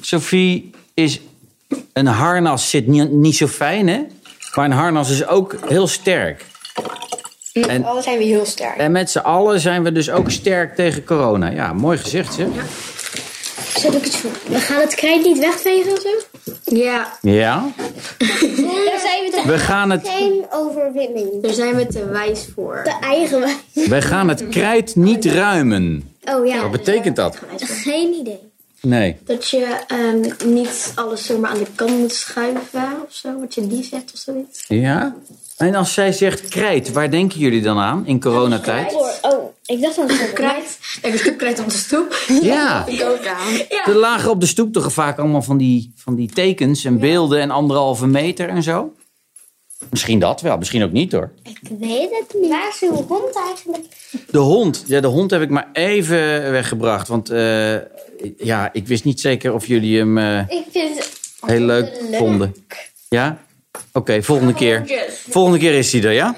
Sophie, 0.01 0.71
is 0.95 1.21
een 1.95 2.07
harnas 2.07 2.71
zit 2.71 2.87
niet, 2.87 3.11
niet 3.11 3.37
zo 3.37 3.47
fijn, 3.47 3.89
hè? 3.89 4.01
Maar 4.55 4.65
een 4.65 4.71
harnas 4.73 5.11
is 5.11 5.27
ook 5.27 5.57
heel 5.67 5.87
sterk. 5.87 6.45
Met 7.53 7.67
En- 7.67 7.81
z'n 7.81 7.87
allen 7.87 8.03
zijn 8.03 8.19
we 8.19 8.25
heel 8.25 8.45
sterk. 8.47 8.77
En 8.77 8.93
met 8.93 9.11
z'n 9.11 9.19
allen 9.19 9.61
zijn 9.61 9.83
we 9.83 9.93
dus 9.93 10.11
ook 10.11 10.31
sterk 10.31 10.75
tegen 10.75 11.05
corona. 11.05 11.51
Ja, 11.51 11.73
mooi 11.73 11.99
gezegd, 11.99 12.35
zeg. 12.35 12.47
Zet 13.77 13.95
ik 13.95 14.07
iets 14.07 14.17
voor. 14.17 14.31
We 14.49 14.59
gaan 14.59 14.81
het 14.81 14.95
krijt 14.95 15.25
niet 15.25 15.39
wegvegen 15.39 15.93
of 15.93 16.01
zo? 16.01 16.09
Ja, 16.77 17.19
Ja, 17.21 17.65
Daar 18.19 19.01
zijn 19.01 19.25
we 19.25 19.31
toch 19.35 19.45
we 19.45 19.59
gaan 19.59 19.91
het, 19.91 20.09
Geen 20.09 20.45
overwinning. 20.51 21.43
daar 21.43 21.53
zijn 21.53 21.75
we 21.77 21.87
te 21.87 22.07
wijs 22.09 22.47
voor. 22.55 22.81
de 22.85 22.97
eigen 23.07 23.41
wij. 23.41 23.57
we 23.73 24.03
gaan 24.03 24.29
het 24.29 24.49
krijt 24.49 24.97
niet 24.97 25.25
ruimen. 25.25 26.13
Oh 26.25 26.47
ja, 26.47 26.61
Wat 26.63 26.71
betekent 26.71 27.17
dat? 27.17 27.39
geen 27.59 28.13
idee. 28.21 28.53
Nee. 28.85 29.17
Dat 29.25 29.49
je 29.49 29.79
ehm, 29.87 30.53
niet 30.53 30.93
alles 30.95 31.27
zomaar 31.27 31.51
aan 31.51 31.59
de 31.59 31.67
kant 31.75 31.99
moet 31.99 32.13
schuiven 32.13 33.03
of 33.07 33.15
zo. 33.15 33.41
Wat 33.41 33.55
je 33.55 33.67
die 33.67 33.83
zegt 33.83 34.13
of 34.13 34.19
zoiets. 34.19 34.65
Ja? 34.69 35.15
En 35.57 35.75
als 35.75 35.95
zij 35.95 36.13
zegt 36.13 36.49
krijt, 36.49 36.93
waar 36.93 37.11
denken 37.11 37.39
jullie 37.39 37.63
dan 37.63 37.79
aan 37.79 38.07
in 38.07 38.21
coronatijd? 38.21 38.95
Oh, 39.23 39.55
ik 39.67 39.81
dacht 39.81 39.97
dat 39.97 40.11
het 40.11 40.33
Krijt. 40.33 40.79
Ik 41.03 41.13
een 41.13 41.19
stuk 41.19 41.39
krijt 41.39 41.61
op 41.61 41.71
de 41.71 41.77
stoep. 41.77 42.17
Ja, 42.43 42.85
Ik 42.87 43.03
ook 43.03 43.27
aan. 43.27 43.83
er 43.85 43.97
lagen 43.97 44.31
op 44.31 44.41
de 44.41 44.47
stoep 44.47 44.73
toch 44.73 44.93
vaak 44.93 45.19
allemaal 45.19 45.43
van 45.43 45.57
die, 45.57 45.93
van 45.97 46.15
die 46.15 46.31
tekens 46.33 46.85
en 46.85 46.99
beelden 46.99 47.41
en 47.41 47.51
anderhalve 47.51 48.07
meter 48.07 48.49
en 48.49 48.63
zo. 48.63 48.95
Misschien 49.91 50.19
dat 50.19 50.41
wel, 50.41 50.59
misschien 50.59 50.83
ook 50.83 50.93
niet 50.93 51.13
hoor. 51.13 51.31
Ik 51.43 51.59
weet 51.79 52.11
het 52.11 52.41
niet. 52.41 52.51
Waar 52.51 52.69
is 52.69 52.81
uw 52.81 53.07
hond 53.09 53.37
eigenlijk? 53.47 53.85
De 54.31 54.39
hond, 54.39 54.85
ja, 54.87 55.01
de 55.01 55.07
hond 55.07 55.31
heb 55.31 55.43
ik 55.43 55.51
maar 55.51 55.69
even 55.73 56.51
weggebracht. 56.51 57.09
Want 57.09 57.31
eh, 57.31 57.75
ja, 58.39 58.73
ik 58.73 58.87
wist 58.87 59.05
niet 59.05 59.21
zeker 59.21 59.55
of 59.55 59.67
jullie 59.67 59.99
hem 59.99 60.19
eh, 60.19 60.39
Ik 60.39 60.65
vind 60.71 60.99
het 60.99 61.21
heel 61.47 61.61
leuk 61.61 62.01
vonden. 62.13 62.55
Ja? 63.09 63.39
Oké, 63.93 64.23
volgende 64.23 64.55
keer. 64.55 64.85
Volgende 65.29 65.59
keer 65.59 65.75
is 65.75 65.93
hij 65.93 66.03
er, 66.03 66.13
ja? 66.13 66.35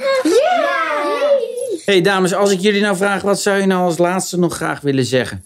hey, 1.85 2.01
dames, 2.01 2.35
als 2.35 2.51
ik 2.51 2.61
jullie 2.61 2.81
nou 2.81 2.97
vraag, 2.97 3.23
wat 3.23 3.41
zou 3.41 3.61
je 3.61 3.67
nou 3.67 3.85
als 3.85 3.99
laatste 3.99 4.39
nog 4.39 4.55
graag 4.55 4.81
willen 4.81 5.05
zeggen? 5.05 5.45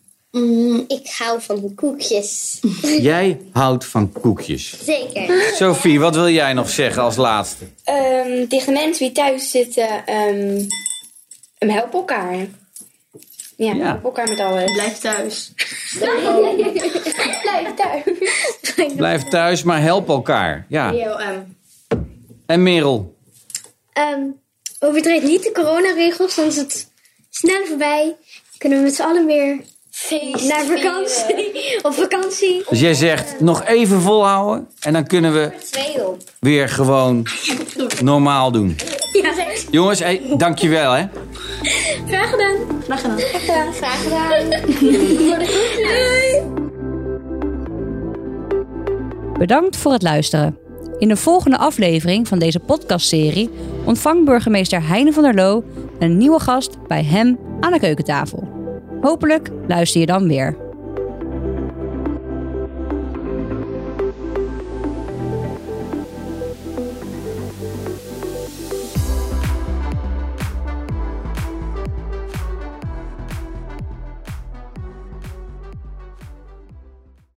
Ik 0.86 1.08
hou 1.18 1.40
van 1.42 1.74
koekjes. 1.74 2.60
Jij 3.10 3.40
houdt 3.52 3.84
van 3.84 4.12
koekjes. 4.12 4.84
Zeker. 4.84 5.52
Sophie, 5.54 6.00
wat 6.00 6.14
wil 6.14 6.28
jij 6.28 6.52
nog 6.52 6.70
zeggen 6.70 7.02
als 7.02 7.16
laatste? 7.16 7.64
Ehm, 7.84 8.46
tegen 8.48 8.66
de 8.66 8.80
mensen 8.80 9.04
die 9.06 9.12
thuis 9.14 9.50
zitten, 9.50 10.06
ehm 10.06 10.66
um, 11.58 11.70
help 11.70 11.92
elkaar. 11.92 12.36
Ja, 13.56 13.72
Ja. 13.72 13.84
help 13.84 14.04
elkaar 14.04 14.28
met 14.28 14.38
alles. 14.40 14.72
Blijf 14.72 14.98
thuis. 14.98 15.52
Blijf 17.42 17.74
thuis. 17.74 18.02
Blijf 18.96 19.22
thuis, 19.22 19.62
maar 19.62 19.80
help 19.82 20.08
elkaar. 20.08 20.66
Ja. 20.68 20.90
BLM. 20.90 21.56
En 22.46 22.62
Merel? 22.62 23.16
Ehm 23.92 24.20
overtreed 24.80 25.22
niet 25.22 25.42
de 25.42 25.52
coronaregels, 25.52 26.34
dan 26.34 26.46
is 26.46 26.56
het 26.56 26.90
snel 27.30 27.66
voorbij. 27.66 28.16
Kunnen 28.58 28.78
we 28.78 28.84
met 28.84 28.94
z'n 28.94 29.02
allen 29.02 29.26
weer 29.26 29.60
naar 30.48 30.64
vakantie. 30.64 31.78
Op 31.82 31.92
vakantie. 31.92 32.62
Dus 32.68 32.80
jij 32.80 32.94
zegt 32.94 33.40
nog 33.40 33.64
even 33.64 34.00
volhouden 34.00 34.68
en 34.80 34.92
dan 34.92 35.06
kunnen 35.06 35.32
we 35.32 35.52
weer 36.40 36.68
gewoon 36.68 37.26
normaal 38.02 38.52
doen. 38.52 38.76
Ja, 39.12 39.32
Jongens, 39.70 39.98
hey, 39.98 40.22
dankjewel 40.36 40.92
hè. 40.92 41.04
graag 42.06 42.30
gedaan. 42.30 42.56
Graag 42.84 43.00
gedaan. 43.00 43.18
Ja, 43.18 43.72
graag 43.72 44.02
gedaan. 44.02 44.48
Bedankt 49.38 49.76
voor 49.76 49.92
het 49.92 50.02
luisteren. 50.02 50.58
In 50.98 51.08
de 51.08 51.16
volgende 51.16 51.58
aflevering 51.58 52.28
van 52.28 52.38
deze 52.38 52.60
podcastserie 52.60 53.50
ontvangt 53.84 54.24
burgemeester 54.24 54.86
Heine 54.86 55.12
van 55.12 55.22
der 55.22 55.34
Loo 55.34 55.64
een 55.98 56.16
nieuwe 56.16 56.40
gast 56.40 56.86
bij 56.86 57.04
hem 57.04 57.38
aan 57.60 57.72
de 57.72 57.78
keukentafel. 57.78 58.49
Hopelijk 59.00 59.48
luister 59.68 60.00
je 60.00 60.06
dan 60.06 60.28
weer. 60.28 60.69